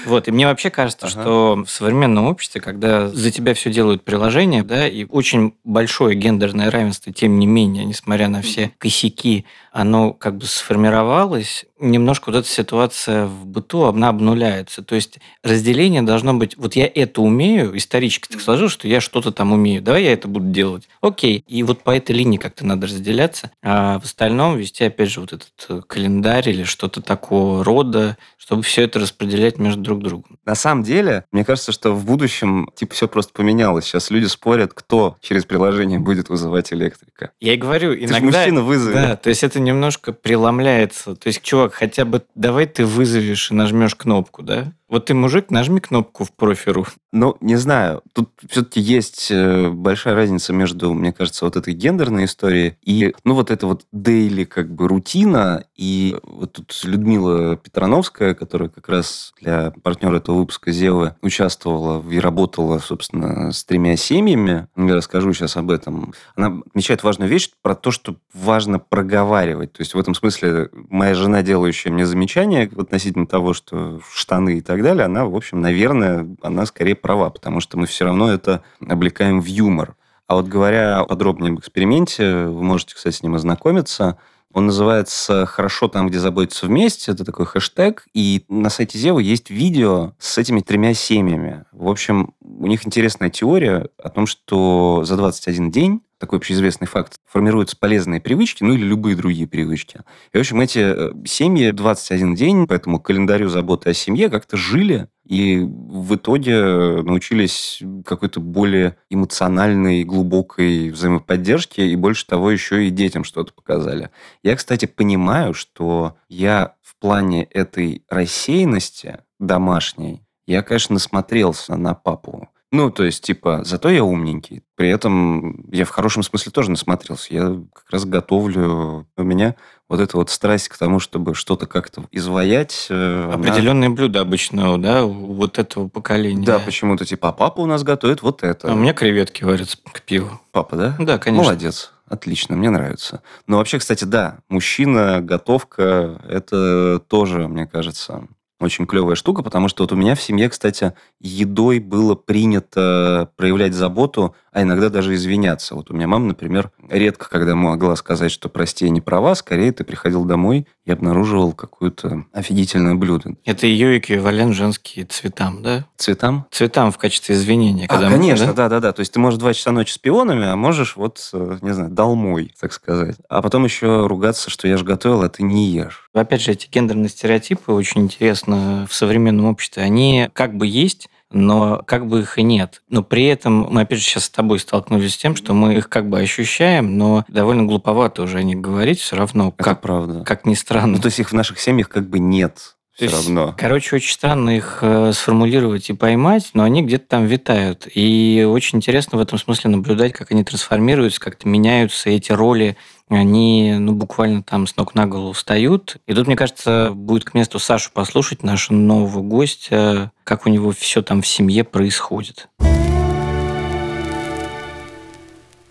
Вот, 0.06 0.28
и 0.28 0.30
мне 0.30 0.46
вообще 0.46 0.70
кажется, 0.70 1.06
ага. 1.06 1.20
что 1.20 1.64
в 1.66 1.70
современном 1.70 2.26
обществе, 2.26 2.60
когда 2.60 3.08
за 3.08 3.30
тебя 3.30 3.54
все 3.54 3.70
делают 3.70 4.04
приложения, 4.04 4.62
да, 4.62 4.86
и 4.86 5.04
очень 5.04 5.54
большое 5.64 6.16
гендерное 6.16 6.70
равенство, 6.70 7.12
тем 7.12 7.38
не 7.38 7.46
менее, 7.46 7.84
несмотря 7.84 8.28
на 8.28 8.40
все 8.40 8.70
косяки, 8.78 9.44
оно 9.72 10.12
как 10.12 10.36
бы 10.36 10.46
сформировалось, 10.46 11.66
немножко 11.78 12.30
вот 12.30 12.38
эта 12.38 12.48
ситуация 12.48 13.26
в 13.26 13.46
быту, 13.46 13.84
она 13.84 14.08
обнуляется. 14.08 14.82
То 14.82 14.94
есть 14.94 15.18
разделение 15.42 16.02
должно 16.02 16.34
быть, 16.34 16.56
вот 16.56 16.76
я 16.76 16.90
это 16.92 17.22
умею, 17.22 17.76
исторически 17.76 18.28
так 18.28 18.40
сложилось, 18.40 18.72
что 18.72 18.88
я 18.88 19.00
что-то 19.00 19.32
там 19.32 19.52
умею, 19.52 19.82
давай 19.82 20.04
я 20.04 20.12
это 20.12 20.28
буду 20.28 20.46
делать. 20.46 20.88
Окей, 21.00 21.44
и 21.46 21.62
вот 21.62 21.82
по 21.82 21.90
этой 21.96 22.14
линии 22.14 22.38
как-то 22.38 22.64
надо 22.64 22.86
разделяться, 22.86 23.50
а 23.62 23.98
в 23.98 24.04
остальном 24.04 24.56
вести, 24.56 24.84
опять 24.84 25.10
же, 25.10 25.20
вот 25.20 25.32
этот 25.32 25.66
э, 25.68 25.80
календарь 25.86 26.48
или 26.48 26.64
что-то 26.64 27.02
такого 27.02 27.64
рода, 27.64 28.16
чтобы 28.38 28.62
все 28.62 28.82
это 28.82 29.00
распределять 29.00 29.58
между 29.58 29.82
друг 29.82 30.02
другом. 30.02 30.38
На 30.44 30.54
самом 30.54 30.84
деле, 30.84 31.24
мне 31.32 31.44
кажется, 31.44 31.72
что 31.72 31.92
в 31.92 32.04
будущем 32.04 32.70
типа 32.76 32.94
все 32.94 33.08
просто 33.08 33.32
поменялось. 33.32 33.84
Сейчас 33.84 34.10
люди 34.10 34.26
спорят, 34.26 34.72
кто 34.72 35.16
через 35.20 35.44
приложение 35.44 35.98
будет 35.98 36.28
вызывать 36.28 36.72
электрика. 36.72 37.32
Я 37.40 37.54
и 37.54 37.56
говорю, 37.56 37.92
Ты 37.94 38.04
иногда... 38.04 38.38
мужчина 38.38 38.62
вызови. 38.62 38.94
Да, 38.94 39.16
то 39.16 39.28
есть 39.30 39.42
это 39.42 39.58
немножко 39.58 40.12
преломляется. 40.12 41.16
То 41.16 41.26
есть, 41.26 41.42
чувак, 41.42 41.65
хотя 41.72 42.04
бы 42.04 42.22
давай 42.34 42.66
ты 42.66 42.84
вызовешь 42.84 43.50
и 43.50 43.54
нажмешь 43.54 43.94
кнопку, 43.94 44.42
да? 44.42 44.72
Вот 44.88 45.06
ты 45.06 45.14
мужик, 45.14 45.50
нажми 45.50 45.80
кнопку 45.80 46.24
в 46.24 46.32
профиру. 46.32 46.86
Ну, 47.12 47.36
не 47.40 47.56
знаю. 47.56 48.02
Тут 48.12 48.30
все-таки 48.48 48.80
есть 48.80 49.28
э, 49.30 49.68
большая 49.68 50.14
разница 50.14 50.52
между, 50.52 50.94
мне 50.94 51.12
кажется, 51.12 51.44
вот 51.44 51.56
этой 51.56 51.74
гендерной 51.74 52.26
историей 52.26 52.76
и, 52.82 53.14
ну, 53.24 53.34
вот 53.34 53.50
это 53.50 53.66
вот 53.66 53.84
дейли 53.90 54.44
как 54.44 54.72
бы 54.72 54.86
рутина. 54.86 55.64
И 55.74 56.16
вот 56.22 56.52
тут 56.52 56.78
Людмила 56.84 57.56
Петрановская, 57.56 58.34
которая 58.34 58.68
как 58.68 58.88
раз 58.88 59.32
для 59.40 59.72
партнера 59.82 60.18
этого 60.18 60.36
выпуска 60.36 60.70
Зевы 60.70 61.16
участвовала 61.20 62.04
и 62.08 62.20
работала, 62.20 62.78
собственно, 62.78 63.50
с 63.50 63.64
тремя 63.64 63.96
семьями. 63.96 64.68
Я 64.76 64.94
расскажу 64.94 65.32
сейчас 65.32 65.56
об 65.56 65.70
этом. 65.70 66.14
Она 66.36 66.60
отмечает 66.66 67.02
важную 67.02 67.28
вещь 67.28 67.50
про 67.60 67.74
то, 67.74 67.90
что 67.90 68.16
важно 68.32 68.78
проговаривать. 68.78 69.72
То 69.72 69.80
есть 69.80 69.94
в 69.94 69.98
этом 69.98 70.14
смысле 70.14 70.70
моя 70.90 71.14
жена, 71.14 71.42
делающая 71.42 71.90
мне 71.90 72.06
замечания 72.06 72.70
относительно 72.76 73.26
того, 73.26 73.52
что 73.52 74.00
штаны 74.12 74.58
и 74.58 74.60
так 74.60 74.75
так 74.76 74.84
далее, 74.84 75.04
она, 75.04 75.24
в 75.26 75.34
общем, 75.34 75.60
наверное, 75.60 76.28
она 76.42 76.66
скорее 76.66 76.94
права, 76.94 77.30
потому 77.30 77.60
что 77.60 77.78
мы 77.78 77.86
все 77.86 78.04
равно 78.04 78.32
это 78.32 78.62
облекаем 78.86 79.40
в 79.40 79.46
юмор. 79.46 79.96
А 80.26 80.36
вот 80.36 80.46
говоря 80.46 81.04
подробнее 81.04 81.52
об 81.52 81.60
эксперименте, 81.60 82.46
вы 82.46 82.62
можете, 82.62 82.94
кстати, 82.94 83.14
с 83.14 83.22
ним 83.22 83.34
ознакомиться. 83.34 84.18
Он 84.52 84.66
называется 84.66 85.44
«Хорошо 85.44 85.86
там, 85.86 86.08
где 86.08 86.18
заботятся 86.18 86.66
вместе». 86.66 87.12
Это 87.12 87.24
такой 87.24 87.46
хэштег. 87.46 88.06
И 88.14 88.44
на 88.48 88.70
сайте 88.70 88.98
Зева 88.98 89.18
есть 89.18 89.50
видео 89.50 90.14
с 90.18 90.38
этими 90.38 90.60
тремя 90.60 90.94
семьями. 90.94 91.64
В 91.72 91.88
общем, 91.88 92.34
у 92.40 92.66
них 92.66 92.86
интересная 92.86 93.28
теория 93.28 93.88
о 94.02 94.08
том, 94.08 94.26
что 94.26 95.04
за 95.04 95.16
21 95.16 95.70
день 95.70 96.00
такой 96.18 96.38
общеизвестный 96.38 96.86
факт, 96.86 97.16
формируются 97.26 97.76
полезные 97.76 98.20
привычки, 98.20 98.62
ну 98.64 98.74
или 98.74 98.84
любые 98.84 99.16
другие 99.16 99.46
привычки. 99.46 100.00
И, 100.32 100.38
в 100.38 100.40
общем, 100.40 100.60
эти 100.60 100.78
э, 100.78 101.12
семьи 101.26 101.70
21 101.70 102.34
день 102.34 102.66
по 102.66 102.74
этому 102.74 103.00
календарю 103.00 103.48
заботы 103.48 103.90
о 103.90 103.94
семье 103.94 104.30
как-то 104.30 104.56
жили, 104.56 105.08
и 105.24 105.58
в 105.58 106.14
итоге 106.14 107.02
научились 107.02 107.82
какой-то 108.04 108.40
более 108.40 108.96
эмоциональной, 109.10 110.04
глубокой 110.04 110.90
взаимоподдержке, 110.90 111.86
и 111.86 111.96
больше 111.96 112.26
того, 112.26 112.50
еще 112.50 112.86
и 112.86 112.90
детям 112.90 113.24
что-то 113.24 113.52
показали. 113.52 114.10
Я, 114.42 114.56
кстати, 114.56 114.86
понимаю, 114.86 115.52
что 115.52 116.16
я 116.28 116.76
в 116.82 116.96
плане 116.96 117.44
этой 117.44 118.04
рассеянности 118.08 119.18
домашней, 119.38 120.22
я, 120.46 120.62
конечно, 120.62 120.94
насмотрелся 120.94 121.76
на 121.76 121.94
папу. 121.94 122.48
Ну, 122.72 122.90
то 122.90 123.04
есть, 123.04 123.22
типа, 123.22 123.62
зато 123.64 123.88
я 123.90 124.02
умненький. 124.02 124.62
При 124.74 124.88
этом 124.88 125.64
я 125.70 125.84
в 125.84 125.90
хорошем 125.90 126.22
смысле 126.22 126.50
тоже 126.50 126.70
насмотрелся. 126.70 127.32
Я 127.32 127.62
как 127.72 127.90
раз 127.90 128.04
готовлю. 128.04 129.06
У 129.16 129.22
меня 129.22 129.54
вот 129.88 130.00
эта 130.00 130.16
вот 130.16 130.30
страсть 130.30 130.68
к 130.68 130.76
тому, 130.76 130.98
чтобы 130.98 131.34
что-то 131.34 131.66
как-то 131.66 132.04
изваять. 132.10 132.88
Э, 132.90 133.30
Определенные 133.32 133.86
она... 133.86 133.94
блюда 133.94 134.20
обычно, 134.20 134.80
да, 134.82 135.04
вот 135.04 135.58
этого 135.58 135.88
поколения. 135.88 136.44
Да, 136.44 136.58
почему-то 136.58 137.04
типа, 137.04 137.28
а 137.28 137.32
папа 137.32 137.60
у 137.60 137.66
нас 137.66 137.84
готовит 137.84 138.22
вот 138.22 138.42
это. 138.42 138.68
А 138.70 138.74
у 138.74 138.76
меня 138.76 138.94
креветки 138.94 139.44
варятся 139.44 139.78
к 139.92 140.02
пиву. 140.02 140.40
Папа, 140.50 140.76
да? 140.76 140.96
Да, 140.98 141.18
конечно. 141.18 141.44
Молодец. 141.44 141.92
Отлично, 142.08 142.56
мне 142.56 142.70
нравится. 142.70 143.22
Но 143.46 143.58
вообще, 143.58 143.78
кстати, 143.78 144.04
да, 144.04 144.38
мужчина, 144.48 145.20
готовка, 145.20 146.20
это 146.28 147.00
тоже, 147.08 147.48
мне 147.48 147.66
кажется, 147.66 148.28
очень 148.60 148.86
клевая 148.86 149.16
штука, 149.16 149.42
потому 149.42 149.68
что 149.68 149.84
вот 149.84 149.92
у 149.92 149.96
меня 149.96 150.14
в 150.14 150.22
семье, 150.22 150.48
кстати, 150.48 150.94
едой 151.20 151.78
было 151.78 152.14
принято 152.14 153.30
проявлять 153.36 153.74
заботу, 153.74 154.34
а 154.52 154.62
иногда 154.62 154.88
даже 154.88 155.14
извиняться. 155.14 155.74
Вот 155.74 155.90
у 155.90 155.94
меня 155.94 156.06
мама, 156.06 156.28
например, 156.28 156.70
редко, 156.88 157.28
когда 157.28 157.54
могла 157.54 157.94
сказать, 157.96 158.32
что 158.32 158.48
прости, 158.48 158.86
я 158.86 158.90
не 158.90 159.02
права, 159.02 159.34
скорее 159.34 159.70
ты 159.72 159.84
приходил 159.84 160.24
домой 160.24 160.66
и 160.86 160.92
обнаруживал 160.92 161.52
какое-то 161.52 162.24
офигительное 162.32 162.94
блюдо. 162.94 163.34
Это 163.44 163.66
ее 163.66 163.98
эквивалент 163.98 164.54
женские 164.54 165.04
цветам, 165.04 165.62
да? 165.62 165.84
Цветам? 165.96 166.46
Цветам 166.50 166.90
в 166.90 166.96
качестве 166.96 167.34
извинения. 167.34 167.86
А, 167.90 167.98
конечно, 167.98 168.54
да-да-да. 168.54 168.92
То 168.92 169.00
есть 169.00 169.12
ты 169.12 169.20
можешь 169.20 169.38
два 169.38 169.52
часа 169.52 169.72
ночи 169.72 169.92
с 169.92 169.98
пионами, 169.98 170.46
а 170.46 170.56
можешь 170.56 170.96
вот, 170.96 171.28
э, 171.34 171.58
не 171.60 171.74
знаю, 171.74 171.90
долмой, 171.90 172.54
так 172.58 172.72
сказать. 172.72 173.16
А 173.28 173.42
потом 173.42 173.64
еще 173.64 174.06
ругаться, 174.06 174.48
что 174.48 174.66
я 174.68 174.78
же 174.78 174.84
готовил, 174.84 175.22
а 175.22 175.28
ты 175.28 175.42
не 175.42 175.68
ешь. 175.68 176.08
Опять 176.14 176.40
же, 176.40 176.52
эти 176.52 176.66
гендерные 176.70 177.10
стереотипы 177.10 177.72
очень 177.72 178.00
интересно 178.46 178.86
в 178.88 178.94
современном 178.94 179.46
обществе. 179.46 179.82
Они 179.82 180.28
как 180.32 180.56
бы 180.56 180.66
есть, 180.66 181.08
но 181.30 181.82
как 181.86 182.06
бы 182.06 182.20
их 182.20 182.38
и 182.38 182.42
нет. 182.42 182.82
Но 182.88 183.02
при 183.02 183.24
этом 183.26 183.66
мы, 183.70 183.82
опять 183.82 183.98
же, 183.98 184.04
сейчас 184.04 184.24
с 184.24 184.30
тобой 184.30 184.58
столкнулись 184.58 185.14
с 185.14 185.16
тем, 185.16 185.34
что 185.34 185.54
мы 185.54 185.74
их 185.74 185.88
как 185.88 186.08
бы 186.08 186.20
ощущаем, 186.20 186.96
но 186.96 187.24
довольно 187.28 187.64
глуповато 187.64 188.22
уже 188.22 188.38
о 188.38 188.42
них 188.42 188.60
говорить 188.60 189.00
все 189.00 189.16
равно. 189.16 189.48
Это 189.48 189.64
как, 189.64 189.80
правда. 189.80 190.24
Как 190.24 190.46
ни 190.46 190.54
странно. 190.54 190.96
Ну, 190.96 190.98
то 190.98 191.06
есть 191.06 191.18
их 191.18 191.30
в 191.30 191.34
наших 191.34 191.58
семьях 191.58 191.88
как 191.88 192.08
бы 192.08 192.18
нет 192.18 192.75
все 192.96 193.04
есть, 193.04 193.14
равно. 193.14 193.54
Короче, 193.58 193.96
очень 193.96 194.14
странно 194.14 194.56
их 194.56 194.78
э, 194.80 195.12
сформулировать 195.12 195.90
и 195.90 195.92
поймать, 195.92 196.50
но 196.54 196.62
они 196.62 196.82
где-то 196.82 197.06
там 197.06 197.26
витают. 197.26 197.86
И 197.94 198.46
очень 198.48 198.78
интересно 198.78 199.18
в 199.18 199.20
этом 199.20 199.38
смысле 199.38 199.70
наблюдать, 199.70 200.14
как 200.14 200.32
они 200.32 200.42
трансформируются, 200.44 201.20
как-то 201.20 201.46
меняются 201.46 202.08
эти 202.08 202.32
роли. 202.32 202.78
Они 203.10 203.74
ну, 203.78 203.92
буквально 203.92 204.42
там 204.42 204.66
с 204.66 204.76
ног 204.76 204.94
на 204.94 205.06
голову 205.06 205.32
встают. 205.32 205.98
И 206.06 206.14
тут, 206.14 206.26
мне 206.26 206.36
кажется, 206.36 206.90
будет 206.94 207.24
к 207.24 207.34
месту 207.34 207.58
Сашу 207.58 207.90
послушать, 207.92 208.42
нашего 208.42 208.76
нового 208.76 209.20
гостя, 209.20 210.10
как 210.24 210.46
у 210.46 210.48
него 210.48 210.72
все 210.72 211.02
там 211.02 211.20
в 211.20 211.26
семье 211.26 211.64
происходит. 211.64 212.48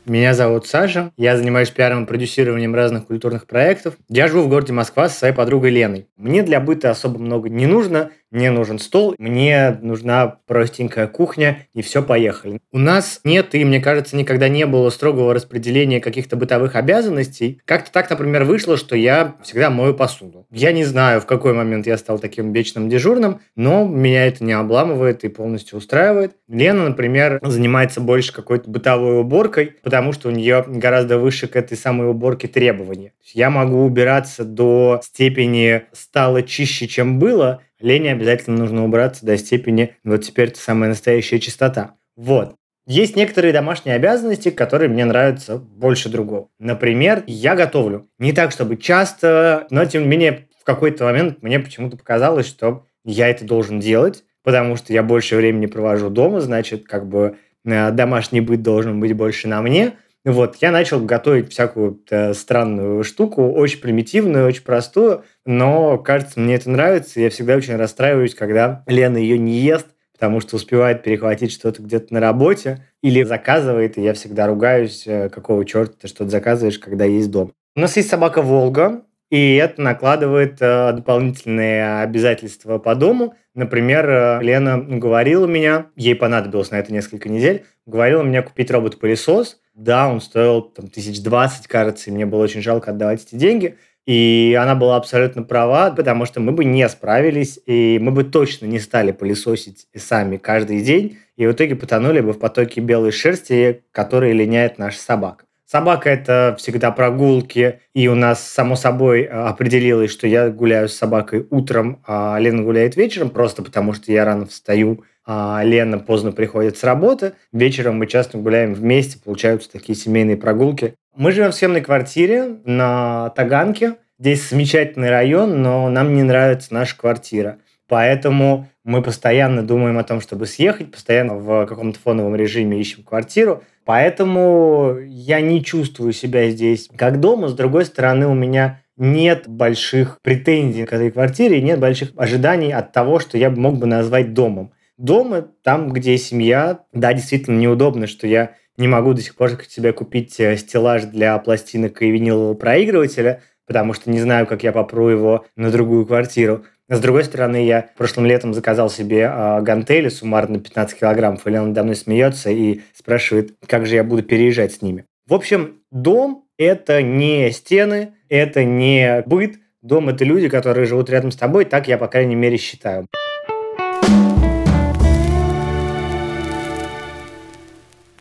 Меня 0.06 0.36
зовут 0.36 0.68
Саша, 0.68 1.12
я 1.18 1.36
занимаюсь 1.36 1.72
пиаром 1.72 2.04
и 2.04 2.06
продюсированием 2.06 2.76
разных 2.76 3.08
культурных 3.08 3.48
проектов. 3.48 3.98
Я 4.08 4.28
живу 4.28 4.44
в 4.44 4.50
городе 4.50 4.72
Москва 4.72 5.10
со 5.10 5.18
своей 5.18 5.34
подругой 5.34 5.72
Леной. 5.72 6.06
Мне 6.16 6.44
для 6.44 6.60
быта 6.60 6.92
особо 6.92 7.18
много 7.18 7.50
не 7.50 7.66
нужно, 7.66 8.12
мне 8.36 8.52
нужен 8.52 8.80
стол, 8.80 9.16
мне 9.18 9.80
нужна 9.82 10.38
простенькая 10.46 11.08
кухня, 11.08 11.68
и 11.74 11.82
все, 11.82 12.04
поехали. 12.04 12.60
У 12.72 12.78
нас 12.78 13.22
нет, 13.24 13.56
и, 13.56 13.64
мне 13.64 13.80
кажется, 13.80 14.16
никогда 14.16 14.50
не 14.50 14.66
было 14.66 14.90
строгого 14.90 15.34
распределения 15.34 16.02
каких-то 16.02 16.36
бытовых 16.36 16.76
обязанностей. 16.76 17.62
Как-то 17.66 17.92
так, 17.92 18.10
например, 18.10 18.44
вышло, 18.44 18.78
что 18.78 18.96
я 18.96 19.36
всегда 19.42 19.70
мою 19.70 19.94
посуду. 19.94 20.46
Я 20.52 20.74
не 20.74 20.84
знаю, 20.84 21.22
в 21.22 21.26
какой 21.26 21.54
момент 21.54 21.88
я 21.88 21.98
стал 21.98 22.20
таким 22.20 22.52
вечным 22.52 22.90
дежурным, 22.90 23.40
но 23.56 23.86
меня 23.86 24.28
это 24.28 24.44
не 24.44 24.54
обламывает 24.54 25.24
и 25.24 25.30
полностью 25.30 25.78
устраивает. 25.78 26.34
Лена, 26.50 26.90
например, 26.90 27.40
занимается 27.42 28.02
больше 28.02 28.34
какой-то 28.34 28.70
бытовой 28.70 29.22
уборкой, 29.22 29.76
потому 29.82 30.12
что 30.12 30.28
у 30.28 30.32
нее 30.32 30.64
гораздо 30.68 31.18
выше 31.18 31.48
к 31.48 31.56
этой 31.56 31.78
самой 31.78 32.10
уборке 32.10 32.48
требования. 32.48 33.14
Я 33.34 33.50
могу 33.50 33.86
убираться 33.86 34.44
до 34.44 35.00
степени 35.04 35.84
стало 35.94 36.44
чище, 36.44 36.88
чем 36.88 37.18
было, 37.18 37.62
Лене 37.80 38.12
обязательно 38.12 38.58
нужно 38.58 38.86
убраться 38.86 39.26
до 39.26 39.38
степени 39.38 39.96
вот 40.04 40.24
теперь 40.24 40.50
это 40.50 40.60
самая 40.60 40.90
настоящая 40.90 41.40
чистота. 41.40 41.96
Вот. 42.16 42.56
Есть 42.88 43.16
некоторые 43.16 43.52
домашние 43.52 43.96
обязанности, 43.96 44.52
которые 44.52 44.90
мне 44.90 45.06
нравятся 45.06 45.58
больше 45.58 46.08
другого. 46.08 46.50
Например, 46.60 47.24
я 47.26 47.56
готовлю. 47.56 48.08
Не 48.20 48.32
так, 48.32 48.52
чтобы 48.52 48.78
часто, 48.78 49.66
но 49.72 49.86
тем 49.86 50.04
не 50.04 50.08
менее 50.08 50.48
в 50.62 50.64
какой-то 50.64 51.06
момент 51.06 51.42
мне 51.42 51.60
почему-то 51.60 51.98
показалось, 51.98 52.48
что 52.48 52.86
я 53.04 53.28
это 53.28 53.44
должен 53.44 53.80
делать, 53.80 54.24
потому 54.44 54.76
что 54.76 54.94
я 54.94 55.02
больше 55.02 55.36
времени 55.36 55.66
провожу 55.66 56.10
дома, 56.10 56.42
значит, 56.42 56.88
как 56.88 57.08
бы 57.08 57.38
э, 57.66 57.92
домашний 57.92 58.42
быт 58.42 58.62
должен 58.62 59.00
быть 59.00 59.14
больше 59.14 59.48
на 59.48 59.62
мне. 59.62 59.94
Вот, 60.26 60.56
я 60.56 60.72
начал 60.72 61.00
готовить 61.02 61.52
всякую 61.52 62.02
э, 62.10 62.34
странную 62.34 63.04
штуку, 63.04 63.52
очень 63.52 63.80
примитивную, 63.80 64.48
очень 64.48 64.64
простую, 64.64 65.24
но, 65.46 66.00
кажется, 66.00 66.40
мне 66.40 66.56
это 66.56 66.68
нравится, 66.72 67.22
я 67.22 67.30
всегда 67.30 67.56
очень 67.56 67.76
расстраиваюсь, 67.76 68.34
когда 68.34 68.84
Лена 68.88 69.18
ее 69.18 69.38
не 69.38 69.60
ест, 69.60 69.86
потому 70.14 70.40
что 70.40 70.56
успевает 70.56 71.04
перехватить 71.04 71.52
что-то 71.52 71.84
где-то 71.84 72.12
на 72.12 72.20
работе 72.20 72.84
или 73.04 73.22
заказывает, 73.22 74.00
и 74.00 74.02
я 74.02 74.16
всегда 74.16 74.48
ругаюсь, 74.48 75.04
э, 75.06 75.30
какого 75.30 75.64
черта 75.64 75.94
ты 76.02 76.08
что-то 76.08 76.32
заказываешь, 76.32 76.80
когда 76.80 77.06
есть 77.06 77.30
дом. 77.30 77.54
У 77.76 77.82
нас 77.82 77.96
есть 77.96 78.10
собака 78.10 78.42
Волга, 78.42 79.04
и 79.30 79.58
это 79.58 79.80
накладывает 79.80 80.58
э, 80.60 80.94
дополнительные 80.94 82.00
обязательства 82.02 82.80
по 82.80 82.96
дому. 82.96 83.36
Например, 83.54 84.42
Лена 84.42 84.80
говорила 84.80 85.46
меня, 85.46 85.86
ей 85.96 86.16
понадобилось 86.16 86.72
на 86.72 86.80
это 86.80 86.92
несколько 86.92 87.30
недель, 87.30 87.64
говорила 87.86 88.24
меня 88.24 88.42
купить 88.42 88.72
робот-пылесос. 88.72 89.60
Да, 89.76 90.08
он 90.08 90.22
стоил 90.22 90.62
там, 90.62 90.88
тысяч 90.88 91.22
двадцать, 91.22 91.68
кажется, 91.68 92.10
и 92.10 92.14
мне 92.14 92.26
было 92.26 92.44
очень 92.44 92.62
жалко 92.62 92.92
отдавать 92.92 93.26
эти 93.26 93.36
деньги. 93.36 93.76
И 94.06 94.58
она 94.62 94.76
была 94.76 94.98
абсолютно 94.98 95.44
права, 95.44 95.92
потому 95.92 96.26
что 96.26 96.40
мы 96.40 96.52
бы 96.52 96.64
не 96.64 96.88
справились, 96.88 97.60
и 97.66 97.98
мы 98.00 98.12
бы 98.12 98.24
точно 98.24 98.68
не 98.68 98.80
стали 98.80 99.12
пылесосить 99.12 99.88
сами 99.96 100.38
каждый 100.38 100.82
день, 100.82 101.18
и 101.36 101.48
в 101.48 101.52
итоге 101.52 101.76
потонули 101.76 102.22
бы 102.22 102.34
в 102.34 102.40
потоке 102.40 102.82
белой 102.82 103.12
шерсти, 103.12 103.84
который 103.92 104.32
линяет 104.32 104.78
наша 104.78 105.00
собака. 105.00 105.46
Собака– 105.66 106.10
это 106.12 106.56
всегда 106.60 106.92
прогулки, 106.92 107.80
и 107.96 108.08
у 108.08 108.14
нас, 108.14 108.48
само 108.48 108.76
собой, 108.76 109.24
определилось, 109.24 110.12
что 110.12 110.28
я 110.28 110.52
гуляю 110.52 110.88
с 110.88 110.94
собакой 110.94 111.48
утром, 111.50 112.04
а 112.06 112.38
Лена 112.40 112.62
гуляет 112.62 112.96
вечером, 112.96 113.32
просто 113.32 113.64
потому 113.64 113.94
что 113.94 114.12
я 114.12 114.24
рано 114.24 114.46
встаю, 114.46 115.04
а 115.26 115.62
Лена 115.64 116.00
поздно 116.00 116.32
приходит 116.32 116.78
с 116.78 116.84
работы. 116.84 117.34
Вечером 117.52 117.98
мы 117.98 118.08
часто 118.08 118.38
гуляем 118.38 118.74
вместе, 118.74 119.20
получаются 119.24 119.72
такие 119.72 119.98
семейные 119.98 120.38
прогулки. 120.38 120.96
Мы 121.16 121.32
живем 121.32 121.52
в 121.52 121.56
съемной 121.56 121.82
квартире 121.82 122.58
на 122.66 123.30
Таганке. 123.32 123.96
Здесь 124.20 124.50
замечательный 124.50 125.10
район, 125.10 125.62
но 125.62 125.90
нам 125.90 126.14
не 126.14 126.24
нравится 126.24 126.74
наша 126.74 126.98
квартира. 126.98 127.58
Поэтому 127.88 128.68
мы 128.84 129.02
постоянно 129.02 129.62
думаем 129.62 129.98
о 129.98 130.04
том, 130.04 130.22
чтобы 130.22 130.46
съехать, 130.46 130.92
постоянно 130.92 131.36
в 131.36 131.66
каком-то 131.66 132.00
фоновом 132.00 132.36
режиме 132.36 132.80
ищем 132.80 133.04
квартиру. 133.04 133.64
Поэтому 133.84 134.98
я 135.06 135.42
не 135.42 135.64
чувствую 135.64 136.12
себя 136.12 136.50
здесь 136.50 136.90
как 136.96 137.20
дома. 137.20 137.48
С 137.48 137.54
другой 137.54 137.86
стороны, 137.86 138.28
у 138.28 138.34
меня 138.34 138.82
нет 138.98 139.48
больших 139.48 140.20
претензий 140.22 140.86
к 140.86 140.94
этой 140.94 141.12
квартире, 141.12 141.62
нет 141.62 141.80
больших 141.80 142.12
ожиданий 142.16 142.72
от 142.72 142.92
того, 142.94 143.20
что 143.20 143.38
я 143.38 143.50
мог 143.50 143.78
бы 143.78 143.86
назвать 143.86 144.34
домом. 144.34 144.72
Дома, 144.98 145.48
там, 145.64 145.92
где 145.92 146.18
семья, 146.18 146.80
да, 146.94 147.14
действительно 147.14 147.60
неудобно, 147.60 148.08
что 148.08 148.28
я 148.28 148.56
не 148.78 148.88
могу 148.88 149.14
до 149.14 149.22
сих 149.22 149.36
пор 149.36 149.52
себе 149.68 149.94
купить 149.94 150.40
э, 150.40 150.56
стеллаж 150.58 151.04
для 151.04 151.38
пластинок 151.38 152.02
и 152.02 152.10
винилового 152.10 152.54
проигрывателя, 152.54 153.42
потому 153.68 153.94
что 153.94 154.10
не 154.10 154.20
знаю, 154.20 154.48
как 154.48 154.64
я 154.64 154.72
попру 154.72 155.10
его 155.10 155.46
на 155.56 155.72
другую 155.72 156.06
квартиру. 156.06 156.66
С 156.88 157.00
другой 157.00 157.24
стороны, 157.24 157.66
я 157.66 157.90
прошлым 157.98 158.26
летом 158.26 158.54
заказал 158.54 158.90
себе 158.90 159.30
э, 159.32 159.62
гантели 159.62 160.10
суммарно 160.10 160.60
15 160.60 161.00
килограммов, 161.00 161.46
и 161.46 161.50
Лена 161.50 161.68
надо 161.68 161.84
мной 161.84 161.96
смеется 161.96 162.52
и 162.52 162.82
спрашивает, 162.94 163.56
как 163.68 163.86
же 163.86 163.96
я 163.96 164.04
буду 164.04 164.24
переезжать 164.24 164.74
с 164.74 164.82
ними. 164.82 165.06
В 165.28 165.34
общем, 165.34 165.82
дом– 165.92 166.46
это 166.58 167.02
не 167.02 167.52
стены, 167.52 168.14
это 168.30 168.64
не 168.64 169.24
быт. 169.26 169.56
Дом– 169.82 170.10
это 170.10 170.24
люди, 170.24 170.48
которые 170.48 170.86
живут 170.86 171.10
рядом 171.10 171.32
с 171.32 171.36
тобой, 171.36 171.66
так 171.66 171.88
я, 171.88 171.98
по 171.98 172.08
крайней 172.08 172.36
мере, 172.36 172.58
считаю. 172.58 173.08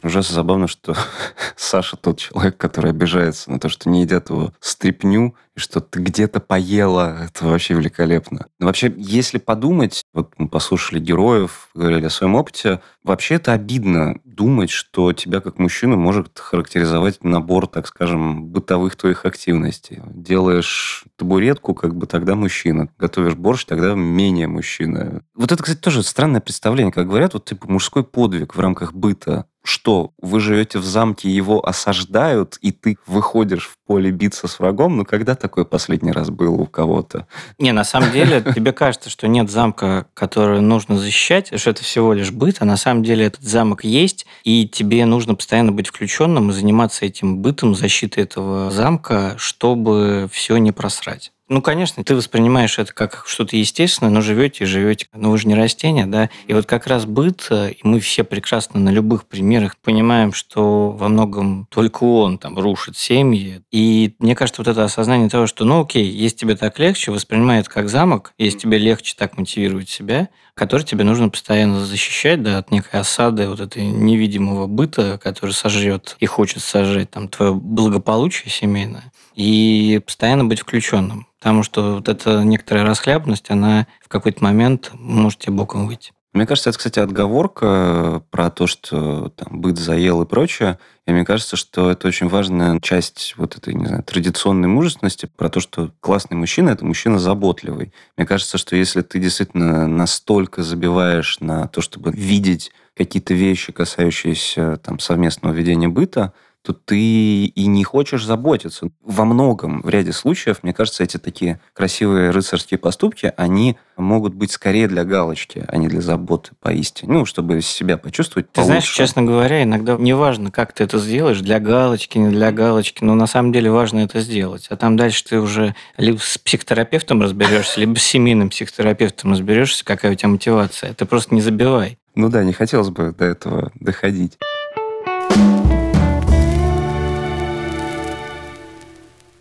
Ужасно 0.05 0.35
забавно, 0.35 0.69
что 0.69 0.95
Саша 1.57 1.97
тот 1.97 2.19
человек, 2.19 2.59
который 2.59 2.91
обижается 2.91 3.51
на 3.51 3.59
то, 3.59 3.71
что 3.71 3.89
не 3.89 4.03
едят 4.03 4.29
его 4.29 4.53
стрипню, 4.61 5.35
и 5.57 5.61
что 5.61 5.81
ты 5.81 5.99
где-то 5.99 6.41
поела. 6.41 7.25
Это 7.25 7.47
вообще 7.47 7.73
великолепно. 7.73 8.49
Но 8.59 8.67
вообще, 8.67 8.93
если 8.99 9.39
подумать, 9.39 10.03
вот 10.13 10.35
мы 10.37 10.49
послушали 10.49 11.01
героев, 11.01 11.71
говорили 11.75 12.05
о 12.05 12.11
своем 12.11 12.35
опыте, 12.35 12.81
вообще 13.03 13.37
это 13.37 13.53
обидно 13.55 14.19
думать, 14.25 14.69
что 14.69 15.15
тебя 15.15 15.41
как 15.41 15.59
мужчину 15.59 15.97
может 15.97 16.39
характеризовать 16.39 17.25
набор, 17.25 17.67
так 17.67 17.87
скажем, 17.87 18.49
бытовых 18.49 18.97
твоих 18.97 19.25
активностей. 19.25 20.03
Делаешь 20.07 21.05
табуретку, 21.17 21.73
как 21.73 21.95
бы 21.95 22.07
тогда 22.07 22.35
мужчина. 22.35 22.91
Готовишь 22.99 23.37
борщ, 23.37 23.65
тогда 23.65 23.95
менее 23.95 24.49
мужчина. 24.49 25.23
Вот 25.35 25.51
это, 25.51 25.63
кстати, 25.63 25.81
тоже 25.81 26.03
странное 26.03 26.43
представление. 26.43 26.93
Как 26.93 27.07
говорят, 27.07 27.33
вот 27.33 27.47
типа 27.47 27.71
мужской 27.71 28.05
подвиг 28.05 28.55
в 28.55 28.61
рамках 28.61 28.93
быта 28.93 29.47
что, 29.65 30.13
вы 30.21 30.41
живете 30.41 30.79
в 30.79 30.85
замке, 30.85 31.31
его 31.31 31.67
осаждают, 31.67 32.59
и 32.61 32.71
ты 32.71 32.99
выходишь 33.07 33.67
в 33.67 33.77
поле 33.87 34.11
биться 34.11 34.47
с 34.47 34.59
врагом? 34.59 34.99
Ну, 34.99 35.05
когда 35.07 35.35
такое 35.35 35.65
последний 35.65 36.13
раз 36.13 36.29
было 36.29 36.55
у 36.55 36.67
кого-то? 36.67 37.27
Не, 37.59 37.73
на 37.73 37.85
самом 37.85 38.13
деле, 38.13 38.43
тебе 38.55 38.73
кажется, 38.73 39.09
что 39.09 39.27
нет 39.27 39.51
замка, 39.51 40.07
который 40.13 40.61
нужно 40.61 40.99
защищать, 40.99 41.59
что 41.59 41.71
это 41.71 41.83
всего 41.83 42.13
лишь 42.13 42.31
быт, 42.31 42.57
а 42.61 42.67
на 42.67 42.77
самом 42.77 43.03
деле 43.03 43.25
этот 43.25 43.43
замок 43.43 43.85
есть, 43.85 44.27
и 44.45 44.69
тебе 44.69 45.07
нужно 45.07 45.35
постоянно 45.35 45.73
быть 45.73 45.89
включенным 45.89 46.51
и 46.51 46.53
заниматься 46.53 47.07
этим 47.07 47.39
бытом, 47.39 47.75
защитой 47.75 48.21
этого 48.21 48.71
замка, 48.71 49.35
чтобы 49.39 50.29
все 50.31 50.59
не 50.59 50.73
просрать. 50.73 51.34
Ну, 51.49 51.61
конечно, 51.61 52.03
ты 52.03 52.15
воспринимаешь 52.15 52.79
это 52.79 52.95
как 52.95 53.25
что-то 53.27 53.55
естественное, 53.59 54.11
но 54.11 54.23
живете 54.23 54.65
и 54.65 54.67
живете. 54.67 55.09
Но 55.13 55.31
вы 55.31 55.37
же 55.37 55.47
не 55.47 55.55
растения, 55.55 56.07
да? 56.07 56.31
И 56.47 56.55
вот 56.55 56.65
как 56.65 56.87
раз 56.87 57.05
быт, 57.05 57.49
э, 57.51 57.73
и 57.73 57.79
мы 57.83 58.01
все 58.01 58.25
прекрасно 58.25 58.81
на 58.81 58.89
любых 58.89 59.27
примерах 59.27 59.77
понимаем, 59.77 60.33
что 60.33 60.91
во 60.91 61.09
многом 61.09 61.67
только 61.71 62.05
он 62.05 62.39
там 62.39 62.59
рушит 62.59 62.97
семьи. 62.97 63.61
И 63.71 64.15
мне 64.21 64.35
кажется, 64.35 64.63
вот 64.63 64.69
это 64.69 64.85
осознание 64.85 65.29
того, 65.29 65.47
что, 65.47 65.67
ну, 65.67 65.83
окей, 65.83 66.07
если 66.07 66.39
тебе 66.39 66.57
так 66.57 66.79
легче, 66.79 67.11
воспринимай 67.11 67.61
это 67.61 67.69
как 67.69 67.91
замок, 67.91 68.33
если 68.39 68.61
тебе 68.61 68.79
легче 68.79 69.15
так 69.15 69.37
мотивировать 69.37 69.91
себя, 69.91 70.31
который 70.55 70.83
тебе 70.83 71.05
нужно 71.05 71.29
постоянно 71.29 71.85
защищать, 71.85 72.43
да, 72.43 72.59
от 72.59 72.71
некой 72.71 73.01
осады 73.01 73.49
вот 73.49 73.61
этой 73.61 73.85
невидимого 73.85 74.67
быта, 74.67 75.19
который 75.23 75.51
сожрет 75.51 76.17
и 76.21 76.27
хочет 76.27 76.63
сожрать 76.63 77.11
там 77.11 77.29
твое 77.29 77.55
благополучие 77.55 78.51
семейное, 78.51 79.13
и 79.35 80.01
постоянно 80.05 80.45
быть 80.45 80.61
включенным. 80.61 81.27
Потому 81.39 81.63
что 81.63 81.97
вот 81.97 82.09
эта 82.09 82.43
некоторая 82.45 82.85
расхлябность, 82.85 83.51
она 83.51 83.87
в 84.03 84.09
какой-то 84.09 84.43
момент 84.43 84.91
может 84.95 85.41
тебе 85.41 85.55
боком 85.55 85.87
выйти. 85.87 86.13
Мне 86.35 86.47
кажется, 86.47 86.71
это, 86.71 86.79
кстати, 86.79 86.99
отговорка 86.99 88.21
про 88.33 88.51
то, 88.51 88.67
что 88.67 89.29
там 89.29 89.61
быт 89.61 89.79
заел 89.79 90.21
и 90.23 90.27
прочее. 90.27 90.81
И 91.07 91.13
мне 91.13 91.25
кажется, 91.25 91.55
что 91.55 91.93
это 91.93 92.09
очень 92.09 92.29
важная 92.29 92.81
часть 92.81 93.35
вот 93.37 93.57
этой, 93.57 93.73
не 93.73 93.87
знаю, 93.87 94.03
традиционной 94.03 94.67
мужественности, 94.67 95.31
про 95.37 95.49
то, 95.49 95.61
что 95.61 95.93
классный 96.01 96.37
мужчина– 96.37 96.71
это 96.71 96.85
мужчина 96.85 97.21
заботливый. 97.21 97.93
Мне 98.17 98.27
кажется, 98.27 98.59
что 98.59 98.75
если 98.75 99.03
ты 99.03 99.21
действительно 99.21 99.87
настолько 99.87 100.65
забиваешь 100.65 101.39
на 101.39 101.69
то, 101.69 101.81
чтобы 101.81 102.11
видеть 102.11 102.73
какие-то 102.97 103.33
вещи, 103.33 103.71
касающиеся 103.71 104.79
там, 104.79 104.99
совместного 104.99 105.53
ведения 105.53 105.89
быта, 105.89 106.33
то 106.65 106.73
ты 106.73 107.45
и 107.45 107.67
не 107.67 107.85
хочешь 107.85 108.25
заботиться. 108.25 108.89
Во 109.03 109.27
многом, 109.27 109.83
в 109.83 109.89
ряде 109.91 110.13
случаев, 110.13 110.63
мне 110.63 110.73
кажется, 110.73 111.05
эти 111.05 111.19
такие 111.19 111.61
красивые 111.75 112.31
рыцарские 112.31 112.79
поступки, 112.79 113.35
они 113.37 113.77
могут 113.99 114.33
быть 114.35 114.51
скорее 114.51 114.89
для 114.89 115.05
галочки, 115.05 115.67
а 115.69 115.77
не 115.77 115.89
для 115.89 116.01
заботы 116.01 116.53
поистине. 116.61 117.13
Ну, 117.13 117.27
чтобы 117.27 117.61
себя 117.61 117.99
почувствовать 117.99 118.47
Ты 118.51 118.55
получше. 118.55 118.67
знаешь, 118.67 118.91
честно 118.91 119.23
говоря, 119.23 119.63
иногда 119.63 119.97
неважно, 119.99 120.51
как 120.51 120.73
ты 120.73 120.85
это 120.85 120.99
сделаешь, 120.99 121.41
для 121.41 121.61
галочки, 121.61 122.17
не 122.17 122.31
для 122.31 122.51
галочки, 122.51 123.05
но 123.05 123.15
на 123.15 123.27
самом 123.27 123.53
деле 123.53 123.71
важно 123.71 123.99
это 123.99 124.21
сделать. 124.21 124.67
А 124.71 124.77
там 124.77 124.97
дальше 124.97 125.23
ты 125.23 125.41
уже 125.41 125.75
либо 125.99 126.19
с 126.19 126.39
психотерапевтом 126.39 127.21
разберешься, 127.21 127.79
либо 127.79 127.99
с 127.99 128.03
семейным 128.03 128.49
психотерапевтом 128.49 129.33
разберешься, 129.33 129.85
какая 129.85 130.13
у 130.13 130.15
тебя 130.15 130.31
мотивация. 130.31 130.95
Ты 130.95 131.05
просто 131.05 131.35
не 131.35 131.43
забивай. 131.43 131.99
Ну 132.15 132.31
да, 132.31 132.43
не 132.43 132.55
хотелось 132.55 132.89
бы 132.89 133.15
до 133.17 133.27
этого 133.27 133.71
доходить. 133.75 134.39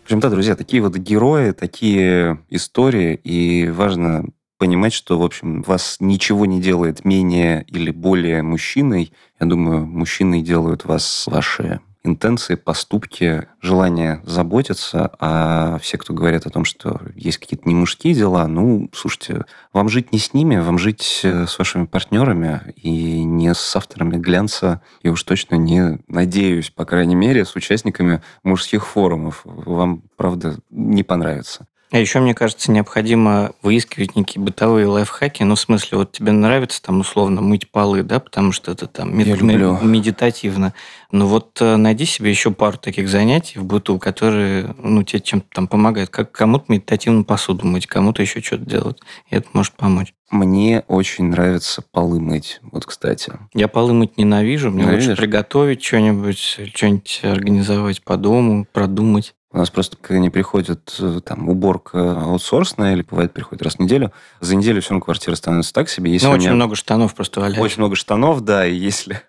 В 0.04 0.06
общем, 0.06 0.20
да, 0.20 0.28
друзья, 0.28 0.54
такие 0.54 0.82
вот 0.82 0.94
герои, 0.96 1.52
такие 1.52 2.38
истории, 2.50 3.14
и 3.24 3.70
важно 3.70 4.26
понимать, 4.58 4.92
что, 4.92 5.18
в 5.18 5.22
общем, 5.22 5.62
вас 5.62 5.96
ничего 5.98 6.44
не 6.44 6.60
делает 6.60 7.06
менее 7.06 7.64
или 7.68 7.90
более 7.90 8.42
мужчиной. 8.42 9.14
Я 9.40 9.46
думаю, 9.46 9.86
мужчины 9.86 10.42
делают 10.42 10.84
вас 10.84 11.24
ваши 11.26 11.80
интенции, 12.04 12.54
поступки, 12.54 13.48
желание 13.60 14.20
заботиться, 14.24 15.10
а 15.18 15.78
все, 15.78 15.96
кто 15.98 16.12
говорят 16.12 16.46
о 16.46 16.50
том, 16.50 16.64
что 16.64 17.00
есть 17.14 17.38
какие-то 17.38 17.68
не 17.68 17.74
мужские 17.74 18.14
дела, 18.14 18.46
ну, 18.46 18.90
слушайте, 18.92 19.46
вам 19.72 19.88
жить 19.88 20.12
не 20.12 20.18
с 20.18 20.34
ними, 20.34 20.56
вам 20.56 20.78
жить 20.78 21.20
э, 21.24 21.46
с 21.46 21.58
вашими 21.58 21.86
партнерами 21.86 22.74
и 22.76 23.24
не 23.24 23.54
с 23.54 23.74
авторами 23.74 24.16
глянца, 24.16 24.82
и 25.02 25.08
уж 25.08 25.22
точно 25.22 25.56
не, 25.56 25.98
надеюсь, 26.06 26.70
по 26.70 26.84
крайней 26.84 27.14
мере, 27.14 27.44
с 27.44 27.56
участниками 27.56 28.22
мужских 28.42 28.86
форумов. 28.86 29.40
Вам, 29.44 30.02
правда, 30.16 30.58
не 30.70 31.02
понравится. 31.02 31.66
А 31.94 31.98
еще, 31.98 32.18
мне 32.18 32.34
кажется, 32.34 32.72
необходимо 32.72 33.52
выискивать 33.62 34.16
некие 34.16 34.42
бытовые 34.42 34.88
лайфхаки. 34.88 35.44
Ну, 35.44 35.54
в 35.54 35.60
смысле, 35.60 35.98
вот 35.98 36.10
тебе 36.10 36.32
нравится 36.32 36.82
там 36.82 36.98
условно 36.98 37.40
мыть 37.40 37.70
полы, 37.70 38.02
да, 38.02 38.18
потому 38.18 38.50
что 38.50 38.72
это 38.72 38.88
там 38.88 39.16
Я 39.16 39.36
люблю. 39.36 39.78
медитативно. 39.80 40.74
Но 41.12 41.28
вот 41.28 41.56
э, 41.60 41.76
найди 41.76 42.04
себе 42.04 42.30
еще 42.30 42.50
пару 42.50 42.78
таких 42.78 43.08
занятий 43.08 43.60
в 43.60 43.64
быту, 43.64 44.00
которые, 44.00 44.74
ну, 44.76 45.04
тебе 45.04 45.20
чем-то 45.20 45.46
там 45.52 45.68
помогают. 45.68 46.10
Как 46.10 46.32
кому-то 46.32 46.64
медитативно 46.66 47.22
посуду 47.22 47.64
мыть, 47.64 47.86
кому-то 47.86 48.22
еще 48.22 48.42
что-то 48.42 48.64
делать. 48.64 48.98
И 49.30 49.36
это 49.36 49.46
может 49.52 49.74
помочь. 49.74 50.14
Мне 50.32 50.82
очень 50.88 51.26
нравится 51.26 51.80
полы 51.92 52.18
мыть, 52.18 52.58
вот, 52.72 52.86
кстати. 52.86 53.34
Я 53.54 53.68
полы 53.68 53.94
мыть 53.94 54.18
ненавижу. 54.18 54.72
Мне 54.72 54.82
лучше 54.82 54.94
Ненавидишь? 54.94 55.16
приготовить 55.18 55.84
что-нибудь, 55.84 56.58
что-нибудь 56.74 57.20
организовать 57.22 58.02
по 58.02 58.16
дому, 58.16 58.66
продумать. 58.72 59.36
У 59.54 59.58
нас 59.58 59.70
просто, 59.70 59.96
когда 59.96 60.18
не 60.18 60.30
приходит 60.30 60.96
э, 60.98 61.20
там 61.24 61.48
уборка 61.48 62.20
аутсорсная, 62.20 62.94
или 62.94 63.02
бывает 63.02 63.32
приходит 63.32 63.62
раз 63.62 63.76
в 63.76 63.78
неделю, 63.78 64.12
за 64.40 64.56
неделю 64.56 64.82
все 64.82 64.90
равно 64.90 65.04
квартира 65.04 65.36
становится 65.36 65.72
так 65.72 65.88
себе. 65.88 66.10
Если 66.10 66.26
ну, 66.26 66.32
очень 66.32 66.46
меня 66.46 66.54
много 66.54 66.74
штанов 66.74 67.14
просто 67.14 67.38
валяется. 67.38 67.62
очень 67.62 67.78
много 67.78 67.94
штанов, 67.94 68.40
да, 68.40 68.66
и 68.66 68.74
если... 68.74 69.22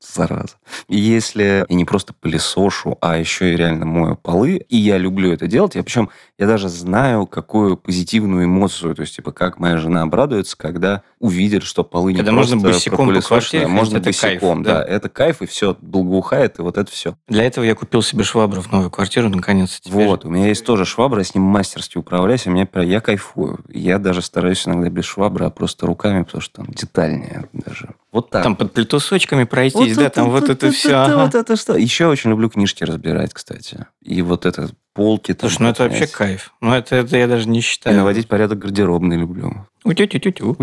Зараза. 0.00 0.56
И 0.88 0.98
если 0.98 1.66
я 1.68 1.76
не 1.76 1.84
просто 1.84 2.14
пылесошу, 2.14 2.96
а 3.02 3.18
еще 3.18 3.52
и 3.52 3.56
реально 3.56 3.84
мою 3.84 4.16
полы, 4.16 4.56
и 4.56 4.76
я 4.76 4.96
люблю 4.96 5.30
это 5.30 5.46
делать, 5.46 5.74
я 5.74 5.82
причем 5.82 6.08
я 6.38 6.46
даже 6.46 6.70
знаю, 6.70 7.26
какую 7.26 7.76
позитивную 7.76 8.46
эмоцию, 8.46 8.94
то 8.94 9.02
есть, 9.02 9.16
типа, 9.16 9.30
как 9.32 9.58
моя 9.58 9.76
жена 9.76 10.02
обрадуется, 10.02 10.56
когда 10.56 11.02
увидит, 11.18 11.64
что 11.64 11.84
полы 11.84 12.12
не 12.12 12.18
Когда 12.18 12.32
просто 12.32 12.56
можно 12.56 12.70
босиком 12.70 13.14
по 13.14 13.20
квартире 13.20 13.64
а 13.66 13.68
можно 13.68 13.98
это 13.98 14.12
кайф, 14.12 14.40
босиком, 14.40 14.62
да. 14.62 14.78
да. 14.78 14.84
Это 14.84 15.08
кайф, 15.10 15.42
и 15.42 15.46
все, 15.46 15.76
благоухает, 15.80 16.58
и 16.58 16.62
вот 16.62 16.78
это 16.78 16.90
все. 16.90 17.14
Для 17.28 17.44
этого 17.44 17.64
я 17.64 17.74
купил 17.74 18.00
себе 18.00 18.24
швабру 18.24 18.62
в 18.62 18.72
новую 18.72 18.90
квартиру, 18.90 19.28
наконец. 19.28 19.80
Теперь 19.80 20.06
Вот, 20.06 20.24
у 20.24 20.30
меня 20.30 20.48
есть 20.48 20.64
тоже 20.64 20.86
швабра, 20.86 21.18
я 21.18 21.24
с 21.24 21.34
ним 21.34 21.44
мастерски 21.44 21.98
управляюсь, 21.98 22.46
и 22.46 22.50
мне 22.50 22.64
прям, 22.64 22.86
я 22.86 23.02
кайфую. 23.02 23.60
Я 23.68 23.98
даже 23.98 24.22
стараюсь 24.22 24.66
иногда 24.66 24.88
без 24.88 25.04
швабры, 25.04 25.44
а 25.44 25.50
просто 25.50 25.86
руками, 25.86 26.22
потому 26.22 26.40
что 26.40 26.62
там 26.62 26.66
детальнее 26.68 27.48
даже. 27.52 27.90
Вот 28.12 28.30
так. 28.30 28.42
Там 28.42 28.56
под 28.56 28.72
плитусочками 28.72 29.44
пройтись, 29.44 29.96
да, 29.96 30.10
там 30.10 30.30
вот 30.30 30.48
это 30.48 30.70
все. 30.72 30.88
это, 31.04 31.16
вот 31.16 31.34
это 31.34 31.56
что. 31.56 31.76
Еще 31.76 32.06
очень 32.06 32.30
люблю 32.30 32.50
книжки 32.50 32.82
разбирать, 32.82 33.32
кстати. 33.32 33.86
И 34.02 34.20
вот 34.22 34.46
это 34.46 34.70
полки. 34.94 35.32
там 35.32 35.48
Слушай, 35.48 35.62
ну 35.62 35.68
это 35.68 35.82
вообще 35.84 36.06
кайф. 36.08 36.52
Ну 36.60 36.74
это, 36.74 36.96
это 36.96 37.16
я 37.16 37.28
даже 37.28 37.48
не 37.48 37.60
И 37.60 37.62
считаю. 37.62 37.96
наводить 37.96 38.26
порядок 38.26 38.58
гардеробный 38.58 39.16
люблю. 39.16 39.66
Утю-тю-тю-тю. 39.84 40.56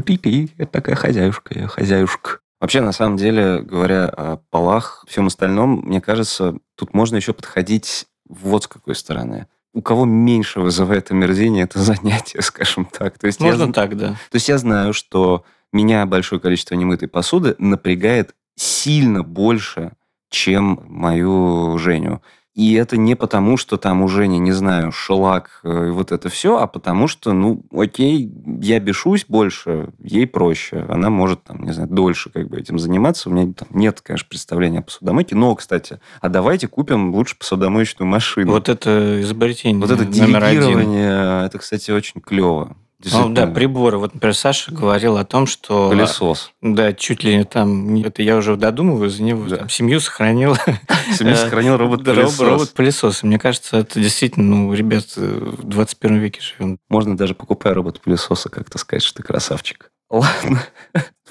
Это 0.58 0.72
такая 0.72 0.96
хозяюшка, 0.96 1.58
я 1.58 1.68
хозяюшка. 1.68 2.40
Вообще, 2.60 2.82
на 2.82 2.92
самом 2.92 3.18
деле, 3.18 3.62
говоря 3.62 4.06
о 4.06 4.38
полах, 4.50 5.06
всем 5.08 5.28
остальном, 5.28 5.82
мне 5.86 6.02
кажется, 6.02 6.56
тут 6.76 6.94
можно 6.94 7.16
еще 7.16 7.34
подходить 7.34 8.08
вот 8.28 8.64
с 8.64 8.68
какой 8.68 8.96
стороны. 8.96 9.48
У 9.74 9.82
кого 9.82 10.06
меньше 10.06 10.60
вызывает 10.60 11.12
омерзение 11.12 11.66
это 11.66 11.80
занятие, 11.80 12.42
скажем 12.42 12.86
так. 12.86 13.20
То 13.20 13.28
есть, 13.28 13.40
я, 13.40 13.46
Можно 13.48 13.64
зн- 13.66 13.74
так, 13.74 13.96
да. 13.96 14.08
то 14.10 14.36
есть 14.36 14.50
я 14.50 14.58
знаю, 14.58 14.94
что 14.94 15.46
меня 15.72 16.06
большое 16.06 16.42
количество 16.42 16.76
немытой 16.76 17.08
посуды 17.08 17.56
напрягает 17.58 18.36
сильно 18.56 19.24
больше, 19.24 19.94
чем 20.30 20.82
мою 20.88 21.78
Женю. 21.78 22.22
И 22.58 22.74
это 22.74 22.98
не 22.98 23.16
потому, 23.16 23.56
что 23.56 23.78
там 23.78 24.02
у 24.02 24.08
Жени, 24.08 24.40
не 24.40 24.52
знаю, 24.52 24.92
шелак 24.92 25.60
э, 25.64 25.90
и 25.90 25.92
вот 25.92 26.12
это 26.12 26.28
все, 26.30 26.58
а 26.58 26.66
потому 26.66 27.08
что, 27.08 27.32
ну, 27.32 27.64
окей, 27.72 28.34
я 28.60 28.80
бешусь 28.80 29.26
больше, 29.28 29.90
ей 30.00 30.26
проще. 30.26 30.84
Она 30.90 31.12
может, 31.12 31.44
там, 31.44 31.62
не 31.62 31.72
знаю, 31.72 31.88
дольше 31.88 32.32
как 32.32 32.50
бы 32.50 32.60
этим 32.60 32.80
заниматься. 32.80 33.30
У 33.30 33.32
меня 33.32 33.54
там 33.54 33.68
нет, 33.70 34.02
конечно, 34.02 34.28
представления 34.28 34.80
о 34.80 34.82
посудомойке. 34.82 35.36
Но, 35.36 35.54
кстати, 35.54 36.00
а 36.20 36.30
давайте 36.30 36.68
купим 36.68 37.14
лучше 37.14 37.38
посудомоечную 37.38 38.10
машину. 38.10 38.54
Вот 38.54 38.70
это 38.70 39.22
изобретение 39.22 39.80
Вот 39.80 39.92
это 39.92 40.04
делегирование, 40.04 41.46
это, 41.46 41.60
кстати, 41.60 41.92
очень 41.92 42.22
клево. 42.22 42.76
Ну 43.04 43.30
да, 43.30 43.46
приборы. 43.46 44.00
Вот, 44.00 44.16
например, 44.16 44.34
Саша 44.34 44.72
говорил 44.72 45.18
о 45.18 45.26
том, 45.26 45.46
что... 45.46 45.90
Пылесос. 45.90 46.52
Да, 46.62 46.94
чуть 46.94 47.24
ли 47.24 47.38
не 47.38 47.44
там... 47.44 47.96
Это 48.04 48.24
я 48.24 48.38
уже 48.38 48.56
додумываю 48.56 49.10
за 49.10 49.22
него. 49.22 49.48
Да. 49.48 49.58
Там, 49.58 49.70
семью 49.70 50.00
сохранил. 50.00 50.56
Семью 51.16 51.34
Э, 51.34 51.38
сохранил 51.38 51.78
робот-пылесос. 51.78 52.40
Робот-пылесос. 52.40 53.24
Мне 53.24 53.38
кажется, 53.38 53.78
это 53.78 54.00
действительно, 54.00 54.56
ну, 54.56 54.74
ребят, 54.74 55.16
в 55.16 55.64
21 55.64 56.18
веке 56.18 56.42
живем. 56.42 56.80
Можно 56.90 57.16
даже 57.16 57.36
покупая 57.36 57.76
робот-пылесоса 57.76 58.50
как-то 58.50 58.80
сказать, 58.80 59.04
что 59.04 59.22
ты 59.22 59.24
красавчик. 59.24 59.92
Ладно. 60.10 60.64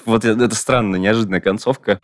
Вот 0.05 0.23
это 0.23 0.55
странная, 0.55 0.99
неожиданная 0.99 1.41
концовка. 1.41 1.99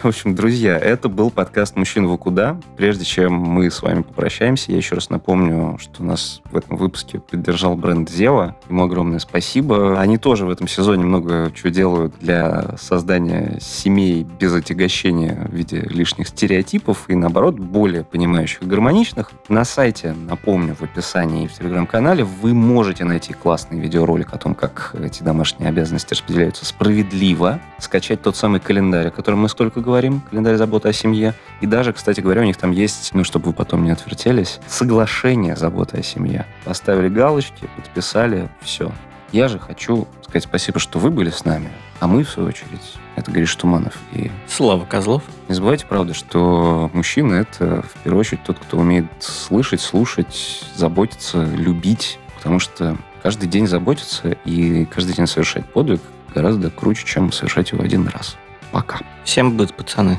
В 0.00 0.04
общем, 0.04 0.36
друзья, 0.36 0.78
это 0.78 1.08
был 1.08 1.28
подкаст 1.28 1.74
«Мужчин 1.74 2.06
вы 2.06 2.18
куда?». 2.18 2.56
Прежде 2.76 3.04
чем 3.04 3.32
мы 3.32 3.68
с 3.68 3.82
вами 3.82 4.02
попрощаемся, 4.02 4.70
я 4.70 4.76
еще 4.76 4.94
раз 4.94 5.10
напомню, 5.10 5.76
что 5.80 6.04
нас 6.04 6.40
в 6.52 6.56
этом 6.56 6.76
выпуске 6.76 7.18
поддержал 7.18 7.74
бренд 7.74 8.08
Зева. 8.08 8.54
Ему 8.68 8.84
огромное 8.84 9.18
спасибо. 9.18 9.98
Они 9.98 10.16
тоже 10.16 10.46
в 10.46 10.50
этом 10.50 10.68
сезоне 10.68 11.02
много 11.02 11.50
чего 11.52 11.70
делают 11.70 12.14
для 12.20 12.76
создания 12.78 13.58
семей 13.60 14.24
без 14.38 14.54
отягощения 14.54 15.48
в 15.50 15.52
виде 15.52 15.80
лишних 15.80 16.28
стереотипов 16.28 17.06
и, 17.08 17.16
наоборот, 17.16 17.58
более 17.58 18.04
понимающих 18.04 18.62
и 18.62 18.66
гармоничных. 18.66 19.32
На 19.48 19.64
сайте, 19.64 20.14
напомню, 20.28 20.76
в 20.76 20.82
описании 20.82 21.46
и 21.46 21.48
в 21.48 21.54
телеграм-канале 21.54 22.22
вы 22.22 22.54
можете 22.54 23.02
найти 23.02 23.32
классный 23.32 23.80
видеоролик 23.80 24.32
о 24.32 24.38
том, 24.38 24.54
как 24.54 24.94
эти 25.02 25.24
домашние 25.24 25.70
обязанности 25.70 26.12
распределяются 26.12 26.64
справедливо, 26.64 27.58
скачать 27.80 28.22
тот 28.22 28.36
самый 28.36 28.60
календарь, 28.60 29.08
о 29.08 29.10
котором 29.10 29.40
мы 29.40 29.48
столько 29.48 29.80
говорим, 29.88 30.20
календарь 30.20 30.56
заботы 30.56 30.90
о 30.90 30.92
семье. 30.92 31.34
И 31.62 31.66
даже, 31.66 31.92
кстати 31.92 32.20
говоря, 32.20 32.42
у 32.42 32.44
них 32.44 32.58
там 32.58 32.72
есть, 32.72 33.10
ну, 33.14 33.24
чтобы 33.24 33.46
вы 33.46 33.52
потом 33.54 33.84
не 33.84 33.90
отвертелись, 33.90 34.60
соглашение 34.68 35.56
заботы 35.56 35.98
о 35.98 36.02
семье. 36.02 36.46
Поставили 36.64 37.08
галочки, 37.08 37.68
подписали, 37.74 38.50
все. 38.60 38.92
Я 39.32 39.48
же 39.48 39.58
хочу 39.58 40.06
сказать 40.22 40.44
спасибо, 40.44 40.78
что 40.78 40.98
вы 40.98 41.10
были 41.10 41.30
с 41.30 41.44
нами, 41.46 41.70
а 42.00 42.06
мы, 42.06 42.22
в 42.22 42.28
свою 42.28 42.50
очередь, 42.50 42.96
это 43.16 43.30
Гриш 43.30 43.54
Туманов. 43.56 43.98
И 44.12 44.30
Слава 44.46 44.84
Козлов. 44.84 45.22
не 45.48 45.54
забывайте, 45.54 45.86
правда, 45.86 46.12
что 46.12 46.90
мужчина– 46.92 47.34
это, 47.34 47.82
в 47.82 48.02
первую 48.04 48.20
очередь, 48.20 48.44
тот, 48.44 48.58
кто 48.58 48.76
умеет 48.76 49.06
слышать, 49.20 49.80
слушать, 49.80 50.64
заботиться, 50.74 51.44
любить, 51.44 52.18
потому 52.36 52.58
что 52.58 52.98
каждый 53.22 53.48
день 53.48 53.66
заботиться 53.66 54.36
и 54.44 54.84
каждый 54.84 55.14
день 55.14 55.26
совершать 55.26 55.66
подвиг 55.72 56.00
гораздо 56.34 56.70
круче, 56.70 57.06
чем 57.06 57.32
совершать 57.32 57.72
его 57.72 57.82
один 57.82 58.06
раз. 58.06 58.36
Пока. 58.72 59.00
Всем 59.24 59.56
быт, 59.56 59.74
пацаны. 59.74 60.18